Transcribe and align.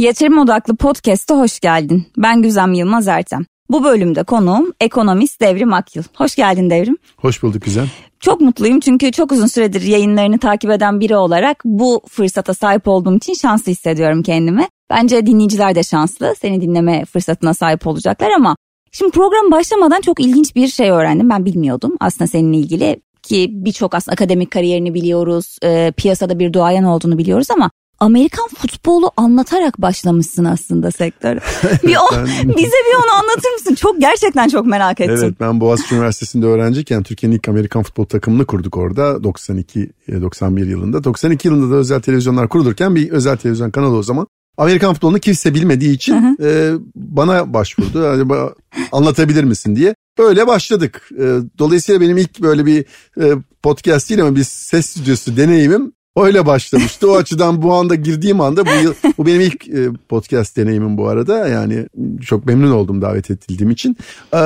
Yatırım 0.00 0.38
Odaklı 0.38 0.76
Podcast'a 0.76 1.38
hoş 1.38 1.60
geldin. 1.60 2.06
Ben 2.16 2.42
Güzem 2.42 2.72
Yılmaz 2.72 3.08
Ertem. 3.08 3.44
Bu 3.70 3.84
bölümde 3.84 4.22
konuğum 4.22 4.72
ekonomist 4.80 5.40
Devrim 5.40 5.72
Akyıl. 5.72 6.02
Hoş 6.16 6.36
geldin 6.36 6.70
Devrim. 6.70 6.96
Hoş 7.16 7.42
bulduk 7.42 7.62
Güzem. 7.62 7.86
Çok 8.20 8.40
mutluyum 8.40 8.80
çünkü 8.80 9.12
çok 9.12 9.32
uzun 9.32 9.46
süredir 9.46 9.82
yayınlarını 9.82 10.38
takip 10.38 10.70
eden 10.70 11.00
biri 11.00 11.16
olarak 11.16 11.62
bu 11.64 12.00
fırsata 12.08 12.54
sahip 12.54 12.88
olduğum 12.88 13.16
için 13.16 13.34
şanslı 13.34 13.72
hissediyorum 13.72 14.22
kendimi. 14.22 14.68
Bence 14.90 15.26
dinleyiciler 15.26 15.74
de 15.74 15.82
şanslı. 15.82 16.34
Seni 16.40 16.60
dinleme 16.60 17.04
fırsatına 17.04 17.54
sahip 17.54 17.86
olacaklar 17.86 18.30
ama 18.30 18.56
şimdi 18.92 19.10
program 19.10 19.50
başlamadan 19.50 20.00
çok 20.00 20.20
ilginç 20.20 20.54
bir 20.56 20.68
şey 20.68 20.90
öğrendim. 20.90 21.30
Ben 21.30 21.44
bilmiyordum 21.44 21.96
aslında 22.00 22.28
seninle 22.28 22.56
ilgili 22.56 23.00
ki 23.22 23.48
birçok 23.52 23.94
aslında 23.94 24.12
akademik 24.12 24.50
kariyerini 24.50 24.94
biliyoruz, 24.94 25.56
e, 25.64 25.92
piyasada 25.96 26.38
bir 26.38 26.52
duayen 26.52 26.84
olduğunu 26.84 27.18
biliyoruz 27.18 27.46
ama 27.50 27.70
Amerikan 28.00 28.48
futbolu 28.48 29.10
anlatarak 29.16 29.82
başlamışsın 29.82 30.44
aslında 30.44 30.90
sektöre. 30.90 31.40
bir 31.82 31.96
o, 31.96 32.24
bize 32.44 32.76
bir 32.86 32.96
onu 32.96 33.14
anlatır 33.14 33.50
mısın? 33.52 33.74
Çok 33.74 34.00
gerçekten 34.00 34.48
çok 34.48 34.66
merak 34.66 35.00
ettim. 35.00 35.16
Evet 35.18 35.34
ben 35.40 35.60
Boğaziçi 35.60 35.94
Üniversitesi'nde 35.94 36.46
öğrenciyken 36.46 37.02
Türkiye'nin 37.02 37.36
ilk 37.36 37.48
Amerikan 37.48 37.82
futbol 37.82 38.04
takımını 38.04 38.46
kurduk 38.46 38.76
orada 38.76 39.02
92-91 39.02 40.68
yılında. 40.68 41.04
92 41.04 41.48
yılında 41.48 41.74
da 41.74 41.78
özel 41.78 42.00
televizyonlar 42.00 42.48
kurulurken 42.48 42.94
bir 42.94 43.10
özel 43.10 43.36
televizyon 43.36 43.70
kanalı 43.70 43.96
o 43.96 44.02
zaman 44.02 44.26
Amerikan 44.56 44.94
futbolunu 44.94 45.18
kimse 45.18 45.54
bilmediği 45.54 45.92
için 45.94 46.38
E, 46.42 46.72
bana 46.96 47.54
başvurdu. 47.54 48.02
Yani, 48.02 48.50
anlatabilir 48.92 49.44
misin 49.44 49.76
diye. 49.76 49.94
Böyle 50.18 50.46
başladık. 50.46 51.08
E, 51.18 51.38
dolayısıyla 51.58 52.00
benim 52.00 52.18
ilk 52.18 52.42
böyle 52.42 52.66
bir 52.66 52.84
e, 53.20 53.34
podcast 53.62 54.10
değil 54.10 54.22
ama 54.22 54.36
bir 54.36 54.44
ses 54.44 54.86
stüdyosu 54.86 55.36
deneyimim 55.36 55.92
öyle 56.16 56.46
başlamıştı. 56.46 57.10
O 57.10 57.16
açıdan 57.16 57.62
bu 57.62 57.74
anda 57.74 57.94
girdiğim 57.94 58.40
anda 58.40 58.66
bu 58.66 58.70
yıl, 58.82 58.94
bu 59.18 59.26
benim 59.26 59.40
ilk 59.40 59.68
e, 59.68 59.88
podcast 60.08 60.56
deneyimim 60.56 60.98
bu 60.98 61.08
arada. 61.08 61.48
Yani 61.48 61.86
çok 62.26 62.46
memnun 62.46 62.70
oldum 62.70 63.02
davet 63.02 63.30
edildiğim 63.30 63.70
için. 63.70 63.96
Ee, 64.34 64.38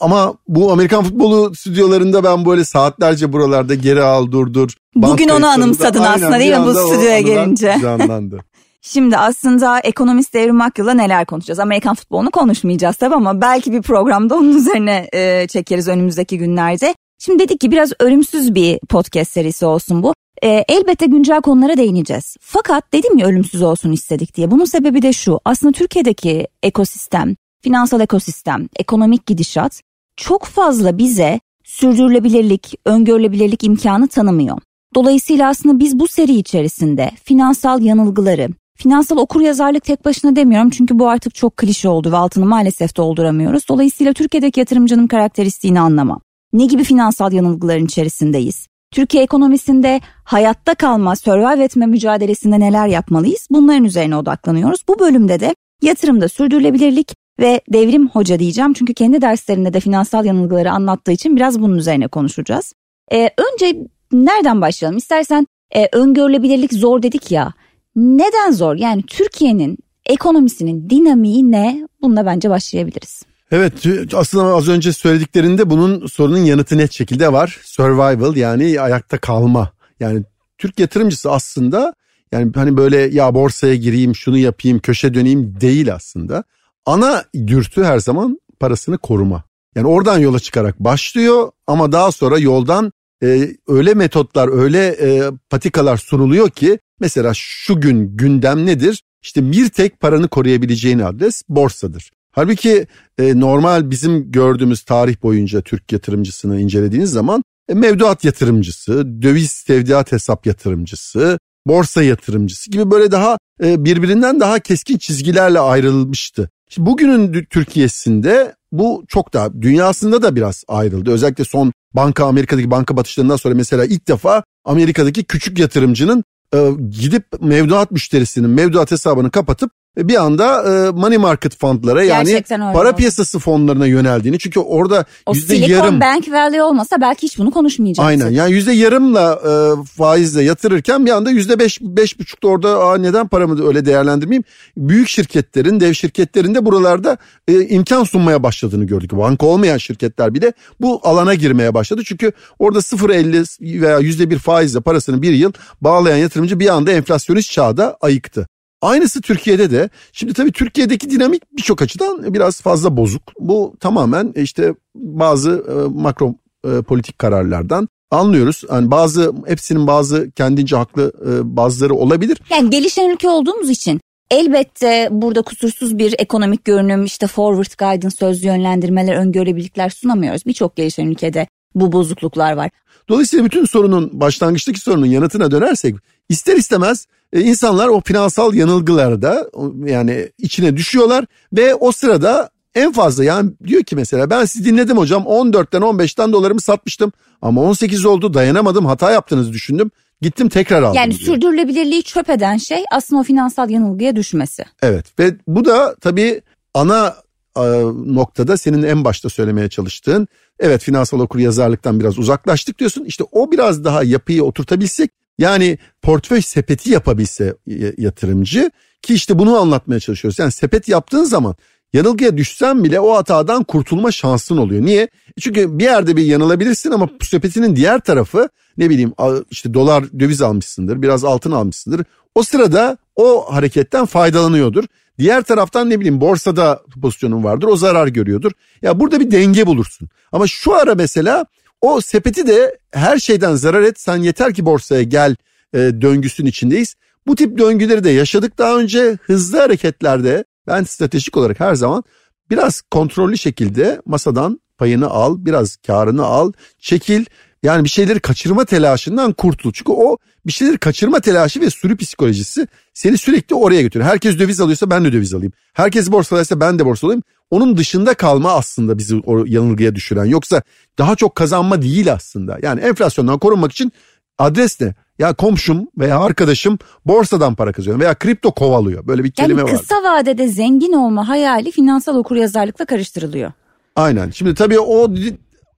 ama 0.00 0.34
bu 0.48 0.72
Amerikan 0.72 1.04
futbolu 1.04 1.54
stüdyolarında 1.54 2.24
ben 2.24 2.46
böyle 2.46 2.64
saatlerce 2.64 3.32
buralarda 3.32 3.74
geri 3.74 4.02
al 4.02 4.30
durdur. 4.30 4.70
Bugün 4.94 5.28
onu 5.28 5.46
anımsadın 5.46 6.00
aslında 6.00 6.38
değil 6.38 6.52
mi 6.52 6.66
bu 6.66 6.74
stüdyoya 6.74 7.20
gelince? 7.20 7.76
Canlandı. 7.82 8.38
Şimdi 8.82 9.16
aslında 9.16 9.78
ekonomist 9.80 10.34
Devrim 10.34 10.60
Akyıl'la 10.60 10.94
neler 10.94 11.26
konuşacağız? 11.26 11.58
Amerikan 11.58 11.94
futbolunu 11.94 12.30
konuşmayacağız 12.30 12.96
tabii 12.96 13.14
ama 13.14 13.40
belki 13.40 13.72
bir 13.72 13.82
programda 13.82 14.34
onun 14.34 14.56
üzerine 14.56 15.08
e, 15.14 15.46
çekeriz 15.48 15.88
önümüzdeki 15.88 16.38
günlerde. 16.38 16.94
Şimdi 17.18 17.44
dedik 17.44 17.60
ki 17.60 17.70
biraz 17.70 17.92
ölümsüz 18.00 18.54
bir 18.54 18.78
podcast 18.88 19.32
serisi 19.32 19.66
olsun 19.66 20.02
bu. 20.02 20.14
E, 20.42 20.64
elbette 20.68 21.06
güncel 21.06 21.40
konulara 21.40 21.76
değineceğiz. 21.76 22.36
Fakat 22.40 22.92
dedim 22.92 23.18
ya 23.18 23.26
ölümsüz 23.26 23.62
olsun 23.62 23.92
istedik 23.92 24.36
diye. 24.36 24.50
Bunun 24.50 24.64
sebebi 24.64 25.02
de 25.02 25.12
şu. 25.12 25.40
Aslında 25.44 25.72
Türkiye'deki 25.72 26.46
ekosistem, 26.62 27.36
finansal 27.62 28.00
ekosistem, 28.00 28.68
ekonomik 28.76 29.26
gidişat 29.26 29.82
çok 30.16 30.44
fazla 30.44 30.98
bize 30.98 31.40
sürdürülebilirlik, 31.64 32.74
öngörülebilirlik 32.84 33.64
imkanı 33.64 34.08
tanımıyor. 34.08 34.58
Dolayısıyla 34.94 35.48
aslında 35.48 35.78
biz 35.78 35.98
bu 35.98 36.08
seri 36.08 36.34
içerisinde 36.34 37.10
finansal 37.24 37.82
yanılgıları, 37.82 38.48
finansal 38.76 39.16
okuryazarlık 39.16 39.84
tek 39.84 40.04
başına 40.04 40.36
demiyorum 40.36 40.70
çünkü 40.70 40.98
bu 40.98 41.08
artık 41.08 41.34
çok 41.34 41.56
klişe 41.56 41.88
oldu 41.88 42.12
ve 42.12 42.16
altını 42.16 42.46
maalesef 42.46 42.96
dolduramıyoruz. 42.96 43.68
Dolayısıyla 43.68 44.12
Türkiye'deki 44.12 44.60
yatırımcının 44.60 45.06
karakteristiğini 45.06 45.80
anlama. 45.80 46.20
Ne 46.52 46.66
gibi 46.66 46.84
finansal 46.84 47.32
yanılgıların 47.32 47.84
içerisindeyiz? 47.84 48.66
Türkiye 48.90 49.22
ekonomisinde 49.22 50.00
hayatta 50.24 50.74
kalma, 50.74 51.16
survive 51.16 51.64
etme 51.64 51.86
mücadelesinde 51.86 52.60
neler 52.60 52.86
yapmalıyız? 52.86 53.48
Bunların 53.50 53.84
üzerine 53.84 54.16
odaklanıyoruz. 54.16 54.80
Bu 54.88 54.98
bölümde 54.98 55.40
de 55.40 55.54
yatırımda 55.82 56.28
sürdürülebilirlik 56.28 57.14
ve 57.40 57.60
devrim 57.72 58.08
hoca 58.08 58.38
diyeceğim. 58.38 58.72
Çünkü 58.72 58.94
kendi 58.94 59.22
derslerinde 59.22 59.72
de 59.72 59.80
finansal 59.80 60.24
yanılgıları 60.24 60.70
anlattığı 60.70 61.12
için 61.12 61.36
biraz 61.36 61.62
bunun 61.62 61.78
üzerine 61.78 62.08
konuşacağız. 62.08 62.72
Ee, 63.12 63.30
önce 63.52 63.78
nereden 64.12 64.60
başlayalım? 64.60 64.98
İstersen 64.98 65.46
e, 65.74 65.88
öngörülebilirlik 65.92 66.72
zor 66.72 67.02
dedik 67.02 67.30
ya. 67.30 67.52
Neden 67.96 68.50
zor? 68.50 68.76
Yani 68.76 69.02
Türkiye'nin 69.02 69.78
ekonomisinin 70.06 70.90
dinamiği 70.90 71.52
ne? 71.52 71.88
Bununla 72.02 72.26
bence 72.26 72.50
başlayabiliriz. 72.50 73.22
Evet 73.50 73.72
aslında 74.14 74.44
az 74.44 74.68
önce 74.68 74.92
söylediklerinde 74.92 75.70
bunun 75.70 76.06
sorunun 76.06 76.38
yanıtı 76.38 76.78
net 76.78 76.92
şekilde 76.92 77.32
var. 77.32 77.60
Survival 77.62 78.36
yani 78.36 78.80
ayakta 78.80 79.18
kalma. 79.18 79.72
Yani 80.00 80.22
Türk 80.58 80.80
yatırımcısı 80.80 81.30
aslında 81.30 81.94
yani 82.32 82.52
hani 82.54 82.76
böyle 82.76 82.96
ya 82.96 83.34
borsaya 83.34 83.74
gireyim 83.74 84.14
şunu 84.14 84.38
yapayım 84.38 84.78
köşe 84.78 85.14
döneyim 85.14 85.60
değil 85.60 85.94
aslında. 85.94 86.44
Ana 86.86 87.24
dürtü 87.46 87.84
her 87.84 87.98
zaman 87.98 88.40
parasını 88.60 88.98
koruma. 88.98 89.44
Yani 89.74 89.86
oradan 89.86 90.18
yola 90.18 90.38
çıkarak 90.38 90.80
başlıyor 90.80 91.50
ama 91.66 91.92
daha 91.92 92.12
sonra 92.12 92.38
yoldan 92.38 92.92
e, 93.22 93.48
öyle 93.68 93.94
metotlar 93.94 94.48
öyle 94.62 94.86
e, 94.86 95.30
patikalar 95.50 95.96
sunuluyor 95.96 96.50
ki 96.50 96.78
mesela 97.00 97.32
şu 97.34 97.80
gün 97.80 98.16
gündem 98.16 98.66
nedir? 98.66 99.02
İşte 99.22 99.52
bir 99.52 99.68
tek 99.68 100.00
paranı 100.00 100.28
koruyabileceğin 100.28 100.98
adres 100.98 101.42
borsadır. 101.48 102.10
Halbuki 102.36 102.86
e, 103.18 103.40
normal 103.40 103.90
bizim 103.90 104.32
gördüğümüz 104.32 104.82
tarih 104.82 105.22
boyunca 105.22 105.60
Türk 105.60 105.92
yatırımcısını 105.92 106.60
incelediğiniz 106.60 107.10
zaman 107.10 107.42
e, 107.68 107.74
mevduat 107.74 108.24
yatırımcısı, 108.24 109.22
döviz 109.22 109.62
tevdiat 109.62 110.12
hesap 110.12 110.46
yatırımcısı, 110.46 111.38
borsa 111.66 112.02
yatırımcısı 112.02 112.70
gibi 112.70 112.90
böyle 112.90 113.10
daha 113.10 113.38
e, 113.62 113.84
birbirinden 113.84 114.40
daha 114.40 114.58
keskin 114.58 114.98
çizgilerle 114.98 115.60
ayrılmıştı. 115.60 116.50
Şimdi 116.68 116.90
bugünün 116.90 117.44
Türkiye'sinde 117.50 118.54
bu 118.72 119.04
çok 119.08 119.34
daha 119.34 119.62
dünyasında 119.62 120.22
da 120.22 120.36
biraz 120.36 120.64
ayrıldı. 120.68 121.10
Özellikle 121.10 121.44
son 121.44 121.72
banka 121.94 122.26
Amerika'daki 122.26 122.70
banka 122.70 122.96
batışlarından 122.96 123.36
sonra 123.36 123.54
mesela 123.54 123.84
ilk 123.84 124.08
defa 124.08 124.44
Amerika'daki 124.64 125.24
küçük 125.24 125.58
yatırımcının 125.58 126.24
e, 126.54 126.70
gidip 126.90 127.24
mevduat 127.40 127.90
müşterisinin 127.90 128.50
mevduat 128.50 128.90
hesabını 128.90 129.30
kapatıp 129.30 129.70
bir 129.98 130.14
anda 130.14 130.62
e, 130.62 130.90
money 130.90 131.18
market 131.18 131.58
fondlara 131.58 132.04
yani 132.04 132.42
para 132.48 132.88
oldu. 132.88 132.96
piyasası 132.96 133.38
fonlarına 133.38 133.86
yöneldiğini 133.86 134.38
çünkü 134.38 134.60
orada 134.60 135.04
o 135.26 135.34
yüzde 135.34 135.54
yarım 135.54 136.00
Bank 136.00 136.28
Valley 136.32 136.62
olmasa 136.62 137.00
belki 137.00 137.22
hiç 137.22 137.38
bunu 137.38 137.50
konuşmayacaktık. 137.50 138.08
Aynen 138.08 138.30
yani 138.30 138.52
yüzde 138.52 138.72
yarımla 138.72 139.40
e, 139.44 139.84
faizle 139.84 140.42
yatırırken 140.42 141.06
bir 141.06 141.10
anda 141.10 141.30
yüzde 141.30 141.58
beş 141.58 141.80
beş 141.80 142.20
buçukta 142.20 142.48
orada 142.48 142.78
Aa, 142.78 142.98
neden 142.98 143.28
paramı 143.28 143.68
öyle 143.68 143.84
değerlendirmeyeyim 143.86 144.44
büyük 144.76 145.08
şirketlerin 145.08 145.80
dev 145.80 145.92
şirketlerin 145.92 146.54
de 146.54 146.66
buralarda 146.66 147.16
e, 147.48 147.60
imkan 147.68 148.04
sunmaya 148.04 148.42
başladığını 148.42 148.84
gördük. 148.84 149.12
Banka 149.12 149.46
olmayan 149.46 149.78
şirketler 149.78 150.34
bile 150.34 150.52
bu 150.80 151.00
alana 151.02 151.34
girmeye 151.34 151.74
başladı 151.74 152.02
çünkü 152.04 152.32
orada 152.58 152.78
0.50 152.78 153.80
veya 153.82 153.98
yüzde 153.98 154.30
bir 154.30 154.38
faizle 154.38 154.80
parasını 154.80 155.22
bir 155.22 155.32
yıl 155.32 155.52
bağlayan 155.80 156.16
yatırımcı 156.16 156.60
bir 156.60 156.68
anda 156.68 156.92
enflasyonist 156.92 157.50
çağda 157.52 157.96
ayıktı. 158.00 158.46
Aynısı 158.82 159.20
Türkiye'de 159.20 159.70
de. 159.70 159.90
Şimdi 160.12 160.32
tabii 160.32 160.52
Türkiye'deki 160.52 161.10
dinamik 161.10 161.42
birçok 161.56 161.82
açıdan 161.82 162.34
biraz 162.34 162.60
fazla 162.60 162.96
bozuk. 162.96 163.22
Bu 163.40 163.74
tamamen 163.80 164.32
işte 164.36 164.74
bazı 164.94 165.50
e, 165.50 166.00
makro 166.00 166.34
e, 166.64 166.82
politik 166.82 167.18
kararlardan 167.18 167.88
anlıyoruz. 168.10 168.64
Yani 168.72 168.90
bazı 168.90 169.32
hepsinin 169.46 169.86
bazı 169.86 170.30
kendince 170.30 170.76
haklı 170.76 171.12
e, 171.26 171.56
bazıları 171.56 171.94
olabilir. 171.94 172.38
Yani 172.50 172.70
gelişen 172.70 173.10
ülke 173.10 173.28
olduğumuz 173.28 173.70
için 173.70 174.00
elbette 174.30 175.08
burada 175.10 175.42
kusursuz 175.42 175.98
bir 175.98 176.14
ekonomik 176.18 176.64
görünüm 176.64 177.04
işte 177.04 177.26
forward 177.26 177.78
guidance 177.78 178.16
sözlü 178.16 178.46
yönlendirmeler 178.46 179.16
öngörebilikler 179.16 179.90
sunamıyoruz. 179.90 180.46
Birçok 180.46 180.76
gelişen 180.76 181.06
ülkede 181.06 181.46
bu 181.74 181.92
bozukluklar 181.92 182.52
var. 182.52 182.70
Dolayısıyla 183.08 183.44
bütün 183.44 183.64
sorunun 183.64 184.20
başlangıçtaki 184.20 184.80
sorunun 184.80 185.06
yanıtına 185.06 185.50
dönersek 185.50 185.94
ister 186.28 186.56
istemez 186.56 187.06
e, 187.32 187.40
insanlar 187.40 187.88
o 187.88 188.00
finansal 188.00 188.54
yanılgılarda 188.54 189.50
yani 189.84 190.28
içine 190.38 190.76
düşüyorlar 190.76 191.24
ve 191.52 191.74
o 191.74 191.92
sırada 191.92 192.50
en 192.74 192.92
fazla 192.92 193.24
yani 193.24 193.50
diyor 193.66 193.82
ki 193.82 193.96
mesela 193.96 194.30
ben 194.30 194.44
sizi 194.44 194.64
dinledim 194.64 194.96
hocam 194.96 195.22
14'ten 195.22 195.82
15'ten 195.82 196.32
dolarımı 196.32 196.60
satmıştım 196.60 197.12
ama 197.42 197.62
18 197.62 198.06
oldu 198.06 198.34
dayanamadım 198.34 198.86
hata 198.86 199.10
yaptığınızı 199.10 199.52
düşündüm. 199.52 199.90
Gittim 200.20 200.48
tekrar 200.48 200.82
aldım 200.82 200.96
Yani 200.96 201.18
diyor. 201.18 201.20
sürdürülebilirliği 201.20 202.02
çöp 202.02 202.30
eden 202.30 202.56
şey 202.56 202.84
aslında 202.92 203.20
o 203.20 203.24
finansal 203.24 203.70
yanılgıya 203.70 204.16
düşmesi. 204.16 204.64
Evet 204.82 205.18
ve 205.18 205.34
bu 205.48 205.64
da 205.64 205.96
tabii 206.00 206.42
ana 206.74 207.14
e, 207.56 207.62
noktada 208.06 208.56
senin 208.56 208.82
en 208.82 209.04
başta 209.04 209.28
söylemeye 209.28 209.68
çalıştığın 209.68 210.28
evet 210.60 210.82
finansal 210.82 211.20
okur 211.20 211.38
yazarlıktan 211.38 212.00
biraz 212.00 212.18
uzaklaştık 212.18 212.78
diyorsun. 212.78 213.04
İşte 213.04 213.24
o 213.32 213.50
biraz 213.52 213.84
daha 213.84 214.02
yapıyı 214.02 214.44
oturtabilsek 214.44 215.10
yani 215.38 215.78
portföy 216.02 216.42
sepeti 216.42 216.90
yapabilse 216.90 217.56
yatırımcı 217.98 218.70
ki 219.02 219.14
işte 219.14 219.38
bunu 219.38 219.56
anlatmaya 219.56 220.00
çalışıyoruz. 220.00 220.38
Yani 220.38 220.52
sepet 220.52 220.88
yaptığın 220.88 221.24
zaman 221.24 221.54
yanılgıya 221.92 222.36
düşsen 222.36 222.84
bile 222.84 223.00
o 223.00 223.16
hatadan 223.16 223.64
kurtulma 223.64 224.12
şansın 224.12 224.56
oluyor. 224.56 224.82
Niye? 224.82 225.08
Çünkü 225.40 225.78
bir 225.78 225.84
yerde 225.84 226.16
bir 226.16 226.24
yanılabilirsin 226.24 226.90
ama 226.90 227.08
sepetinin 227.22 227.76
diğer 227.76 228.00
tarafı 228.00 228.48
ne 228.78 228.90
bileyim 228.90 229.12
işte 229.50 229.74
dolar 229.74 230.04
döviz 230.20 230.42
almışsındır 230.42 231.02
biraz 231.02 231.24
altın 231.24 231.52
almışsındır. 231.52 232.04
O 232.34 232.42
sırada 232.42 232.98
o 233.16 233.54
hareketten 233.54 234.06
faydalanıyordur. 234.06 234.84
Diğer 235.18 235.42
taraftan 235.42 235.90
ne 235.90 236.00
bileyim 236.00 236.20
borsada 236.20 236.82
pozisyonun 237.02 237.44
vardır 237.44 237.66
o 237.66 237.76
zarar 237.76 238.06
görüyordur. 238.06 238.52
Ya 238.82 239.00
burada 239.00 239.20
bir 239.20 239.30
denge 239.30 239.66
bulursun. 239.66 240.08
Ama 240.32 240.46
şu 240.46 240.74
ara 240.74 240.94
mesela 240.94 241.46
o 241.80 242.00
sepeti 242.00 242.46
de 242.46 242.78
her 242.90 243.18
şeyden 243.18 243.54
zarar 243.54 243.82
et 243.82 244.00
sen 244.00 244.16
yeter 244.16 244.54
ki 244.54 244.64
borsaya 244.66 245.02
gel 245.02 245.36
e, 245.74 245.78
döngüsün 245.78 246.46
içindeyiz. 246.46 246.94
Bu 247.26 247.34
tip 247.34 247.58
döngüleri 247.58 248.04
de 248.04 248.10
yaşadık 248.10 248.58
daha 248.58 248.78
önce 248.78 249.18
hızlı 249.22 249.58
hareketlerde 249.58 250.44
ben 250.66 250.84
stratejik 250.84 251.36
olarak 251.36 251.60
her 251.60 251.74
zaman 251.74 252.04
biraz 252.50 252.80
kontrollü 252.80 253.38
şekilde 253.38 254.02
masadan 254.06 254.60
payını 254.78 255.06
al 255.06 255.36
biraz 255.38 255.76
karını 255.76 256.24
al 256.24 256.52
çekil 256.78 257.24
yani 257.62 257.84
bir 257.84 257.88
şeyleri 257.88 258.20
kaçırma 258.20 258.64
telaşından 258.64 259.32
kurtul. 259.32 259.72
Çünkü 259.72 259.92
o 259.92 260.16
bir 260.46 260.52
şeyleri 260.52 260.78
kaçırma 260.78 261.20
telaşı 261.20 261.60
ve 261.60 261.70
sürü 261.70 261.96
psikolojisi 261.96 262.66
seni 262.94 263.18
sürekli 263.18 263.54
oraya 263.54 263.82
götürüyor. 263.82 264.10
Herkes 264.10 264.38
döviz 264.38 264.60
alıyorsa 264.60 264.90
ben 264.90 265.04
de 265.04 265.12
döviz 265.12 265.34
alayım. 265.34 265.52
Herkes 265.72 266.12
borsalaysa 266.12 266.60
ben 266.60 266.78
de 266.78 266.84
borsa 266.84 267.06
alayım. 267.06 267.22
Onun 267.50 267.76
dışında 267.76 268.14
kalma 268.14 268.52
aslında 268.52 268.98
bizi 268.98 269.16
o 269.26 269.44
yanılgıya 269.46 269.94
düşüren. 269.94 270.24
Yoksa 270.24 270.62
daha 270.98 271.16
çok 271.16 271.34
kazanma 271.34 271.82
değil 271.82 272.12
aslında. 272.12 272.58
Yani 272.62 272.80
enflasyondan 272.80 273.38
korunmak 273.38 273.72
için 273.72 273.92
adres 274.38 274.80
ne? 274.80 274.94
Ya 275.18 275.34
komşum 275.34 275.88
veya 275.98 276.18
arkadaşım 276.18 276.78
borsadan 277.06 277.54
para 277.54 277.72
kazanıyor 277.72 278.00
veya 278.00 278.14
kripto 278.14 278.50
kovalıyor. 278.50 279.06
Böyle 279.06 279.24
bir 279.24 279.30
kelime 279.30 279.60
yani 279.60 279.72
var. 279.72 279.80
kısa 279.80 279.94
vadede 279.94 280.48
zengin 280.48 280.92
olma 280.92 281.28
hayali 281.28 281.70
finansal 281.70 282.16
okuryazarlıkla 282.16 282.84
karıştırılıyor. 282.84 283.52
Aynen. 283.96 284.30
Şimdi 284.30 284.54
tabii 284.54 284.78
o 284.78 285.14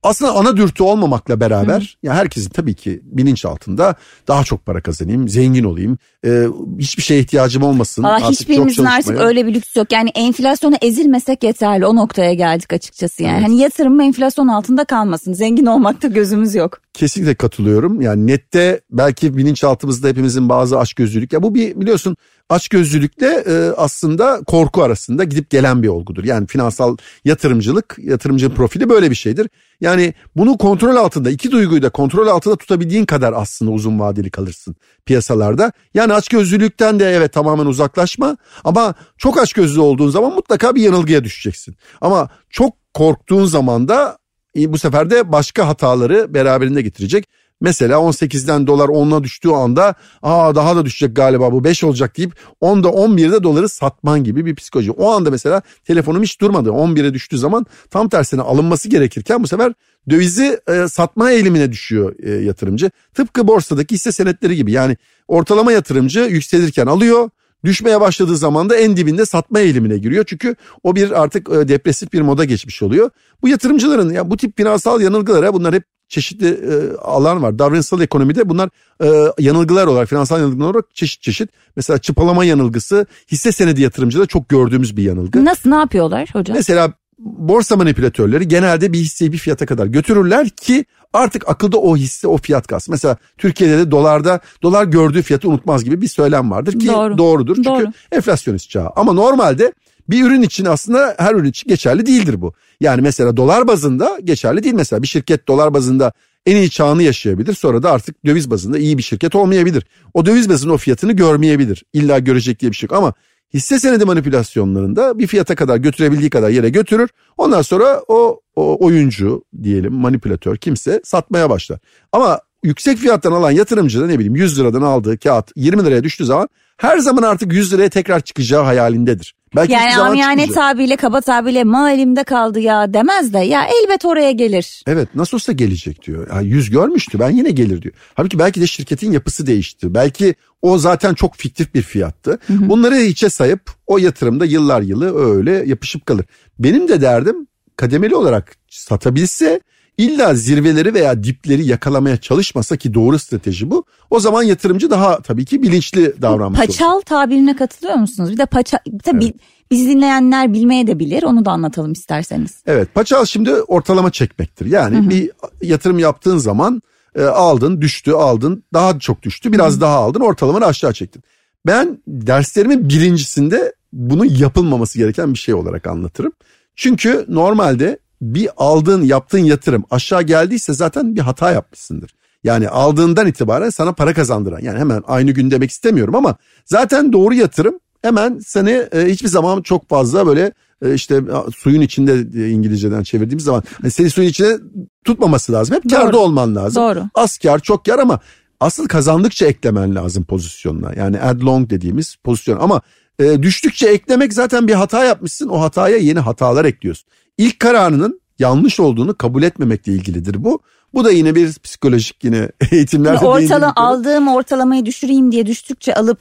aslında 0.03 0.35
ana 0.35 0.57
dürtü 0.57 0.83
olmamakla 0.83 1.41
beraber 1.41 1.99
Hı. 2.01 2.07
ya 2.07 2.15
herkesin 2.15 2.51
tabii 2.51 2.75
ki 2.75 3.01
bilinç 3.05 3.45
altında 3.45 3.95
daha 4.29 4.45
çok 4.45 4.67
para 4.67 4.81
kazanayım, 4.81 5.29
zengin 5.29 5.65
olayım, 5.65 5.99
e, 6.25 6.47
hiçbir 6.79 7.03
şeye 7.03 7.21
ihtiyacım 7.21 7.63
olmasın. 7.63 8.03
Valla 8.03 8.31
hiçbirimizin 8.31 8.85
artık 8.85 9.21
öyle 9.21 9.47
bir 9.47 9.55
lüks 9.55 9.77
yok. 9.77 9.93
Yani 9.93 10.11
enflasyona 10.15 10.77
ezilmesek 10.83 11.45
yeterli 11.45 11.87
o 11.87 11.97
noktaya 11.97 12.35
geldik 12.35 12.73
açıkçası 12.73 13.23
yani. 13.23 13.35
Evet. 13.35 13.49
Hani 13.49 13.59
yatırım 13.59 14.01
enflasyon 14.01 14.49
altında 14.49 14.85
kalmasın. 14.85 15.33
Zengin 15.33 15.67
olmakta 15.67 16.09
gözümüz 16.09 16.55
yok. 16.55 16.81
Kesinlikle 16.93 17.35
katılıyorum. 17.35 18.01
Yani 18.01 18.27
nette 18.27 18.81
belki 18.91 19.37
bilinçaltımızda 19.37 20.09
hepimizin 20.09 20.49
bazı 20.49 20.79
açgözlülük. 20.79 21.33
Ya 21.33 21.43
bu 21.43 21.55
bir 21.55 21.81
biliyorsun 21.81 22.17
açgözlülükle 22.49 23.45
e, 23.47 23.73
aslında 23.77 24.41
korku 24.47 24.83
arasında 24.83 25.25
gidip 25.25 25.51
gelen 25.51 25.83
bir 25.83 25.89
olgudur. 25.89 26.25
Yani 26.25 26.47
finansal 26.47 26.97
yatırımcılık, 27.25 27.97
yatırımcı 27.99 28.55
profili 28.55 28.89
böyle 28.89 29.11
bir 29.11 29.15
şeydir. 29.15 29.49
Yani 29.81 30.15
bunu 30.37 30.59
kontrol 30.59 30.97
altında, 30.97 31.31
iki 31.31 31.51
duyguyu 31.51 31.83
da 31.83 31.91
kontrol 31.91 32.27
altında 32.27 32.57
tutabildiğin 32.57 33.07
kadar 33.07 33.33
aslında 33.37 33.71
uzun 33.71 34.01
vadeli 34.01 34.31
kalırsın 34.31 34.77
piyasalarda. 35.07 35.73
Yani 35.95 36.13
açgözlülükten 36.13 37.01
de 37.01 37.11
evet 37.11 37.33
tamamen 37.33 37.67
uzaklaşma 37.67 38.37
ama 38.65 38.95
çok 39.19 39.39
açgözlü 39.39 39.81
olduğun 39.81 40.11
zaman 40.11 40.35
mutlaka 40.35 40.75
bir 40.75 40.83
yanılgıya 40.83 41.25
düşeceksin. 41.25 41.77
Ama 42.01 42.29
çok 42.51 42.75
korktuğun 42.95 43.45
zaman 43.45 43.89
da 43.89 44.19
e, 44.57 44.73
bu 44.73 44.79
sefer 44.79 45.11
de 45.11 45.33
başka 45.33 45.69
hataları 45.69 46.35
beraberinde 46.35 46.83
getirecek. 46.83 47.29
Mesela 47.61 47.97
18'den 47.97 48.67
dolar 48.67 48.89
10'a 48.89 49.25
düştüğü 49.25 49.51
anda 49.51 49.95
aa 50.23 50.55
daha 50.55 50.77
da 50.77 50.85
düşecek 50.85 51.17
galiba 51.17 51.53
bu 51.53 51.65
5 51.65 51.85
olacak 51.85 52.17
deyip 52.17 52.33
10'da 52.63 52.89
11'de 52.89 53.43
doları 53.43 53.69
satman 53.69 54.25
gibi 54.25 54.47
bir 54.47 54.55
psikoloji. 54.55 54.91
O 54.91 55.11
anda 55.11 55.31
mesela 55.31 55.63
telefonum 55.85 56.23
hiç 56.23 56.41
durmadı. 56.41 56.69
11'e 56.69 57.15
düştüğü 57.15 57.39
zaman 57.39 57.67
tam 57.91 58.09
tersine 58.09 58.43
alınması 58.43 58.89
gerekirken 58.89 59.43
bu 59.43 59.49
sefer 59.49 59.73
dövizi 60.11 60.61
e, 60.69 60.89
satma 60.89 61.31
eğilimine 61.31 61.73
düşüyor 61.73 62.15
e, 62.23 62.31
yatırımcı. 62.31 62.91
Tıpkı 63.15 63.49
borsadaki 63.49 63.95
hisse 63.95 64.13
senetleri 64.13 64.57
gibi 64.57 64.73
yani 64.73 64.97
ortalama 65.29 65.73
yatırımcı 65.73 66.21
yükselirken 66.21 66.87
alıyor 66.87 67.31
düşmeye 67.65 68.01
başladığı 68.01 68.37
zaman 68.37 68.71
da 68.71 68.77
en 68.77 68.97
dibinde 68.97 69.27
satma 69.27 69.61
eğilimine 69.61 69.99
giriyor. 69.99 70.25
Çünkü 70.25 70.57
o 70.83 70.97
bir 70.97 71.23
artık 71.23 71.49
e, 71.49 71.69
depresif 71.69 72.13
bir 72.13 72.21
moda 72.21 72.45
geçmiş 72.45 72.83
oluyor. 72.83 73.11
Bu 73.43 73.49
yatırımcıların 73.49 74.13
ya 74.13 74.31
bu 74.31 74.37
tip 74.37 74.57
finansal 74.57 75.01
yanılgılara 75.01 75.55
bunlar 75.55 75.75
hep 75.75 75.85
çeşitli 76.09 76.49
e, 76.49 76.97
alan 76.97 77.43
var. 77.43 77.59
Davranışsal 77.59 78.01
ekonomide 78.01 78.49
bunlar 78.49 78.71
e, 79.03 79.33
yanılgılar 79.39 79.87
olarak, 79.87 80.09
finansal 80.09 80.41
yanılgılar 80.41 80.71
olarak 80.71 80.95
çeşit 80.95 81.23
çeşit. 81.23 81.51
Mesela 81.77 81.99
çıpalama 81.99 82.45
yanılgısı 82.45 83.07
hisse 83.33 83.53
senedi 83.53 83.83
yatırımcıda 83.83 84.27
çok 84.27 84.49
gördüğümüz 84.49 84.97
bir 84.97 85.03
yanılgı. 85.03 85.45
Nasıl 85.45 85.71
ne 85.71 85.77
yapıyorlar 85.77 86.31
hocam? 86.33 86.57
Mesela 86.57 86.93
borsa 87.19 87.77
manipülatörleri 87.77 88.49
genelde 88.49 88.93
bir 88.93 88.99
hisseyi 88.99 89.33
bir 89.33 89.39
fiyata 89.39 89.67
kadar 89.67 89.87
götürürler 89.87 90.49
ki 90.49 90.85
artık 91.13 91.49
akılda 91.49 91.79
o 91.79 91.97
hisse 91.97 92.29
o 92.29 92.37
fiyat 92.37 92.67
kalsın. 92.67 92.93
Mesela 92.93 93.17
Türkiye'de 93.39 93.79
de 93.79 93.91
dolarda 93.91 94.41
dolar 94.63 94.85
gördüğü 94.85 95.23
fiyatı 95.23 95.49
unutmaz 95.49 95.85
gibi 95.85 96.01
bir 96.01 96.09
söylem 96.09 96.51
vardır 96.51 96.79
ki 96.79 96.87
Doğru. 96.87 97.19
doğrudur. 97.19 97.55
Çünkü 97.55 97.69
Doğru. 97.69 97.93
enflasyonist 98.13 98.71
çağ. 98.71 98.93
Ama 98.97 99.13
normalde 99.13 99.73
bir 100.11 100.25
ürün 100.25 100.43
için 100.43 100.65
aslında 100.65 101.15
her 101.19 101.35
ürün 101.35 101.49
için 101.49 101.69
geçerli 101.69 102.07
değildir 102.07 102.41
bu. 102.41 102.53
Yani 102.81 103.03
mesela 103.03 103.37
dolar 103.37 103.69
bazında 103.69 104.19
geçerli 104.25 104.63
değil 104.63 104.75
mesela 104.75 105.03
bir 105.03 105.09
şirket 105.09 105.49
dolar 105.49 105.75
bazında 105.75 106.13
en 106.47 106.57
iyi 106.57 106.71
çağını 106.71 107.03
yaşayabilir. 107.03 107.55
Sonra 107.55 107.83
da 107.83 107.93
artık 107.93 108.27
döviz 108.27 108.51
bazında 108.51 108.79
iyi 108.79 108.99
bir 108.99 109.03
şirket 109.03 109.35
olmayabilir. 109.35 109.87
O 110.15 110.27
döviz 110.27 110.49
bazının 110.49 110.73
o 110.73 110.77
fiyatını 110.77 111.13
görmeyebilir. 111.13 111.85
İlla 111.93 112.19
görecek 112.19 112.61
diye 112.61 112.71
bir 112.71 112.77
şey 112.77 112.87
yok 112.87 112.99
ama 112.99 113.13
hisse 113.55 113.79
senedi 113.79 114.05
manipülasyonlarında 114.05 115.19
bir 115.19 115.27
fiyata 115.27 115.55
kadar 115.55 115.77
götürebildiği 115.77 116.31
kadar 116.31 116.51
yere 116.51 116.69
götürür. 116.69 117.09
Ondan 117.37 117.63
sonra 117.63 118.03
o, 118.09 118.41
o 118.57 118.85
oyuncu 118.85 119.45
diyelim 119.63 119.93
manipülatör 119.93 120.57
kimse 120.57 121.01
satmaya 121.05 121.51
başlar. 121.51 121.79
Ama 122.13 122.41
yüksek 122.63 122.99
fiyattan 122.99 123.33
alan 123.33 123.51
yatırımcı 123.51 124.01
da 124.01 124.07
ne 124.07 124.15
bileyim 124.15 124.37
100 124.37 124.59
liradan 124.59 124.83
aldığı 124.83 125.19
kağıt 125.19 125.51
20 125.57 125.85
liraya 125.85 126.05
düştüğü 126.05 126.25
zaman 126.25 126.49
her 126.77 126.99
zaman 126.99 127.23
artık 127.23 127.53
100 127.53 127.73
liraya 127.73 127.89
tekrar 127.89 128.21
çıkacağı 128.21 128.63
hayalindedir. 128.63 129.35
Belki 129.57 129.73
yani 129.73 129.97
amiyane 129.97 130.47
tabiyle 130.47 130.97
kaba 130.97 131.21
tabiyle 131.21 131.65
mal 131.65 131.95
elimde 131.95 132.25
kaldı 132.25 132.61
ya 132.61 132.95
demez 132.95 133.33
de 133.33 133.39
ya 133.39 133.65
elbet 133.65 134.05
oraya 134.05 134.31
gelir. 134.31 134.83
Evet 134.87 135.09
nasıl 135.15 135.37
olsa 135.37 135.53
gelecek 135.53 136.07
diyor. 136.07 136.35
Ya 136.35 136.41
yüz 136.41 136.71
görmüştü 136.71 137.19
ben 137.19 137.31
yine 137.31 137.51
gelir 137.51 137.83
diyor. 137.83 137.95
Halbuki 138.15 138.39
belki 138.39 138.61
de 138.61 138.67
şirketin 138.67 139.13
yapısı 139.13 139.47
değişti. 139.47 139.95
Belki 139.95 140.35
o 140.63 140.79
zaten 140.79 141.15
çok 141.15 141.37
fiktif 141.37 141.75
bir 141.75 141.83
fiyattı. 141.83 142.39
Hı 142.47 142.53
hı. 142.53 142.69
Bunları 142.69 142.97
içe 142.97 143.31
sayıp 143.31 143.61
o 143.87 143.99
yatırımda 143.99 144.45
yıllar 144.45 144.83
yılı 144.83 145.35
öyle 145.37 145.63
yapışıp 145.67 146.07
kalır. 146.07 146.27
Benim 146.59 146.89
de 146.89 147.01
derdim 147.01 147.47
kademeli 147.77 148.15
olarak 148.15 148.57
satabilse 148.71 149.61
illa 149.99 150.35
zirveleri 150.35 150.95
veya 150.95 151.25
dipleri 151.25 151.65
yakalamaya 151.65 152.17
çalışmasa 152.17 152.77
ki 152.77 152.95
doğru 152.95 153.19
strateji 153.19 153.71
bu. 153.71 153.85
O 154.11 154.21
zaman 154.21 154.43
yatırımcı 154.43 154.91
daha 154.91 155.21
tabii 155.23 155.45
ki 155.45 155.63
bilinçli 155.63 156.23
davranmış 156.23 156.61
Paçal 156.61 156.95
olur. 156.95 157.03
tabirine 157.03 157.57
katılıyor 157.57 157.97
musunuz? 157.97 158.33
Bir 158.33 158.39
de 158.39 158.47
paça 158.47 158.79
tabii 159.05 159.25
evet. 159.25 159.35
biz 159.71 159.89
dinleyenler 159.89 160.53
bilmeye 160.53 160.87
de 160.87 160.99
bilir 160.99 161.23
onu 161.23 161.45
da 161.45 161.51
anlatalım 161.51 161.93
isterseniz. 161.93 162.63
Evet 162.67 162.95
paçal 162.95 163.25
şimdi 163.25 163.53
ortalama 163.53 164.11
çekmektir. 164.11 164.67
Yani 164.67 164.97
Hı-hı. 164.97 165.11
bir 165.11 165.31
yatırım 165.63 165.99
yaptığın 165.99 166.39
zaman 166.39 166.83
e, 167.15 167.23
aldın 167.23 167.81
düştü 167.81 168.13
aldın 168.13 168.65
daha 168.73 168.99
çok 168.99 169.23
düştü 169.23 169.53
biraz 169.53 169.73
Hı-hı. 169.73 169.81
daha 169.81 169.97
aldın 169.97 170.21
ortalamanı 170.21 170.67
aşağı 170.67 170.93
çektin. 170.93 171.23
Ben 171.67 171.99
derslerimin 172.09 172.89
birincisinde 172.89 173.73
bunun 173.93 174.25
yapılmaması 174.25 174.99
gereken 174.99 175.35
bir 175.35 175.39
şey 175.39 175.55
olarak 175.55 175.87
anlatırım. 175.87 176.33
Çünkü 176.77 177.25
normalde 177.29 177.99
bir 178.21 178.49
aldığın 178.57 179.03
yaptığın 179.03 179.39
yatırım 179.39 179.85
aşağı 179.91 180.23
geldiyse 180.23 180.73
zaten 180.73 181.17
bir 181.17 181.21
hata 181.21 181.53
yapmışsındır. 181.53 182.15
Yani 182.45 182.69
aldığından 182.69 183.27
itibaren 183.27 183.71
sana 183.71 183.93
para 183.93 184.15
kazandıran 184.15 184.61
yani 184.63 184.79
hemen 184.79 185.03
aynı 185.07 185.31
gün 185.31 185.51
demek 185.51 185.71
istemiyorum 185.71 186.15
ama 186.15 186.37
zaten 186.65 187.13
doğru 187.13 187.35
yatırım 187.35 187.81
hemen 188.03 188.39
seni 188.39 188.71
e, 188.71 189.05
hiçbir 189.07 189.29
zaman 189.29 189.63
çok 189.63 189.89
fazla 189.89 190.27
böyle 190.27 190.53
e, 190.83 190.95
işte 190.95 191.23
suyun 191.57 191.81
içinde 191.81 192.43
e, 192.45 192.49
İngilizceden 192.49 193.03
çevirdiğimiz 193.03 193.45
zaman 193.45 193.63
hani 193.83 193.91
seni 193.91 194.11
suyun 194.11 194.29
içine 194.29 194.59
tutmaması 195.05 195.53
lazım. 195.53 195.77
Hep 195.77 195.91
doğru. 195.91 196.01
karda 196.01 196.19
olman 196.19 196.57
lazım. 196.57 196.83
Doğru. 196.83 197.05
Az 197.15 197.39
kar 197.39 197.59
çok 197.59 197.85
kar 197.85 197.99
ama 197.99 198.21
asıl 198.61 198.89
kazandıkça 198.89 199.47
eklemen 199.47 199.95
lazım 199.95 200.25
pozisyonuna. 200.25 200.93
Yani 200.97 201.21
add 201.21 201.43
long 201.43 201.71
dediğimiz 201.71 202.17
pozisyon 202.17 202.59
ama 202.61 202.81
e, 203.19 203.43
düştükçe 203.43 203.89
eklemek 203.89 204.33
zaten 204.33 204.69
bir 204.69 204.75
hata 204.75 205.05
yapmışsın. 205.05 205.49
O 205.49 205.61
hataya 205.61 205.97
yeni 205.97 206.19
hatalar 206.19 206.65
ekliyorsun. 206.65 207.09
İlk 207.39 207.61
kararının 207.61 208.21
yanlış 208.39 208.81
olduğunu 208.81 209.17
kabul 209.17 209.43
etmemekle 209.43 209.93
ilgilidir 209.93 210.45
bu. 210.45 210.61
Bu 210.95 211.05
da 211.05 211.11
yine 211.11 211.35
bir 211.35 211.53
psikolojik 211.53 212.25
yine 212.25 212.49
eğitimlerde 212.71 213.25
yani 213.25 213.27
ortala, 213.27 213.73
aldığım 213.77 214.29
ortalamayı 214.29 214.87
düşüreyim 214.87 215.33
diye 215.33 215.47
düştükçe 215.47 215.95
alıp 215.95 216.21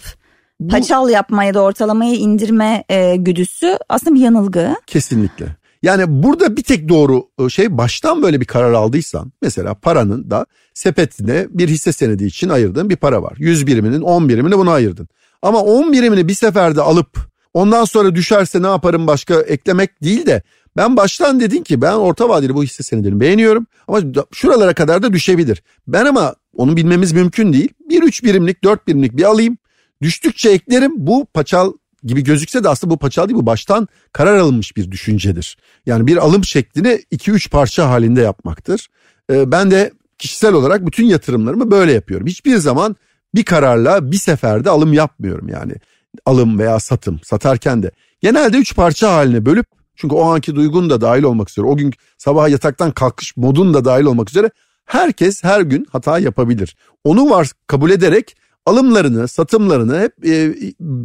bu, 0.60 0.68
paçal 0.68 1.10
yapmaya 1.10 1.54
da 1.54 1.62
ortalamayı 1.62 2.16
indirme 2.16 2.84
e, 2.90 3.16
güdüsü 3.16 3.78
aslında 3.90 4.16
bir 4.16 4.22
yanılgı. 4.22 4.76
Kesinlikle. 4.88 5.56
Yani 5.84 6.04
burada 6.24 6.58
bir 6.58 6.64
tek 6.64 6.90
doğru 6.90 7.28
e, 7.40 7.50
şey 7.50 7.78
baştan 7.78 8.22
böyle 8.22 8.42
bir 8.42 8.46
karar 8.46 8.74
aldıysan 8.74 9.32
mesela 9.42 9.74
paranın 9.74 10.30
da 10.30 10.46
sepetine 10.74 11.48
bir 11.50 11.70
hisse 11.70 11.92
senedi 11.92 12.26
için 12.26 12.50
ayırdığın 12.50 12.90
bir 12.90 12.96
para 12.96 13.24
var. 13.24 13.34
100 13.38 13.68
biriminin 13.68 14.02
10 14.02 14.30
birimini 14.30 14.58
buna 14.58 14.72
ayırdın. 14.72 15.08
Ama 15.42 15.62
10 15.64 15.94
birimini 15.94 16.28
bir 16.28 16.34
seferde 16.34 16.82
alıp 16.82 17.18
ondan 17.54 17.86
sonra 17.86 18.16
düşerse 18.16 18.62
ne 18.62 18.68
yaparım 18.68 19.08
başka 19.08 19.42
eklemek 19.42 20.04
değil 20.04 20.26
de 20.26 20.42
ben 20.78 20.98
baştan 20.98 21.40
dedin 21.40 21.64
ki 21.64 21.82
ben 21.82 21.94
orta 21.94 22.30
vadeli 22.30 22.56
bu 22.56 22.64
hisse 22.64 22.84
senedini 22.84 23.20
beğeniyorum 23.20 23.68
ama 23.88 24.02
şuralara 24.34 24.74
kadar 24.74 25.04
da 25.04 25.14
düşebilir. 25.14 25.64
Ben 25.88 26.06
ama 26.06 26.36
onu 26.56 26.78
bilmemiz 26.78 27.12
mümkün 27.12 27.54
değil. 27.54 27.70
Bir 27.90 28.04
üç 28.04 28.24
birimlik 28.24 28.64
dört 28.64 28.88
birimlik 28.88 29.18
bir 29.18 29.24
alayım. 29.24 29.58
Düştükçe 30.02 30.50
eklerim 30.50 30.92
bu 30.98 31.26
paçal 31.26 31.74
gibi 32.04 32.24
gözükse 32.24 32.64
de 32.64 32.70
aslında 32.70 32.94
bu 32.94 32.98
paçal 32.98 33.28
değil 33.28 33.38
bu 33.38 33.46
baştan 33.46 33.88
karar 34.12 34.38
alınmış 34.38 34.78
bir 34.78 34.92
düşüncedir. 34.92 35.58
Yani 35.86 36.08
bir 36.08 36.18
alım 36.18 36.44
şeklini 36.44 37.02
2-3 37.12 37.50
parça 37.50 37.90
halinde 37.90 38.22
yapmaktır. 38.22 38.88
Ee, 39.32 39.52
ben 39.52 39.72
de 39.72 39.92
kişisel 40.18 40.54
olarak 40.54 40.86
bütün 40.86 41.06
yatırımlarımı 41.06 41.72
böyle 41.72 41.92
yapıyorum. 41.92 42.28
Hiçbir 42.28 42.58
zaman 42.58 42.96
bir 43.38 43.44
kararla 43.44 44.12
bir 44.12 44.18
seferde 44.18 44.70
alım 44.70 44.94
yapmıyorum 44.94 45.50
yani. 45.50 45.74
Alım 46.26 46.60
veya 46.60 46.80
satım 46.80 47.20
satarken 47.24 47.84
de 47.84 47.92
genelde 48.22 48.58
3 48.58 48.76
parça 48.76 49.14
haline 49.14 49.46
bölüp 49.46 49.66
çünkü 49.96 50.16
o 50.16 50.24
anki 50.24 50.56
duygun 50.56 50.90
da 50.90 51.02
dahil 51.02 51.24
olmak 51.24 51.50
üzere 51.50 51.66
o 51.66 51.78
gün 51.78 51.94
sabah 52.18 52.50
yataktan 52.50 52.92
kalkış 52.92 53.38
modun 53.38 53.74
da 53.74 53.86
dahil 53.86 54.04
olmak 54.04 54.30
üzere 54.30 54.52
herkes 54.86 55.44
her 55.44 55.62
gün 55.62 55.88
hata 55.92 56.20
yapabilir. 56.20 56.76
Onu 57.04 57.30
var 57.30 57.52
kabul 57.68 57.92
ederek 57.92 58.38
alımlarını, 58.66 59.28
satımlarını 59.28 60.00
hep 60.00 60.26
e, 60.26 60.56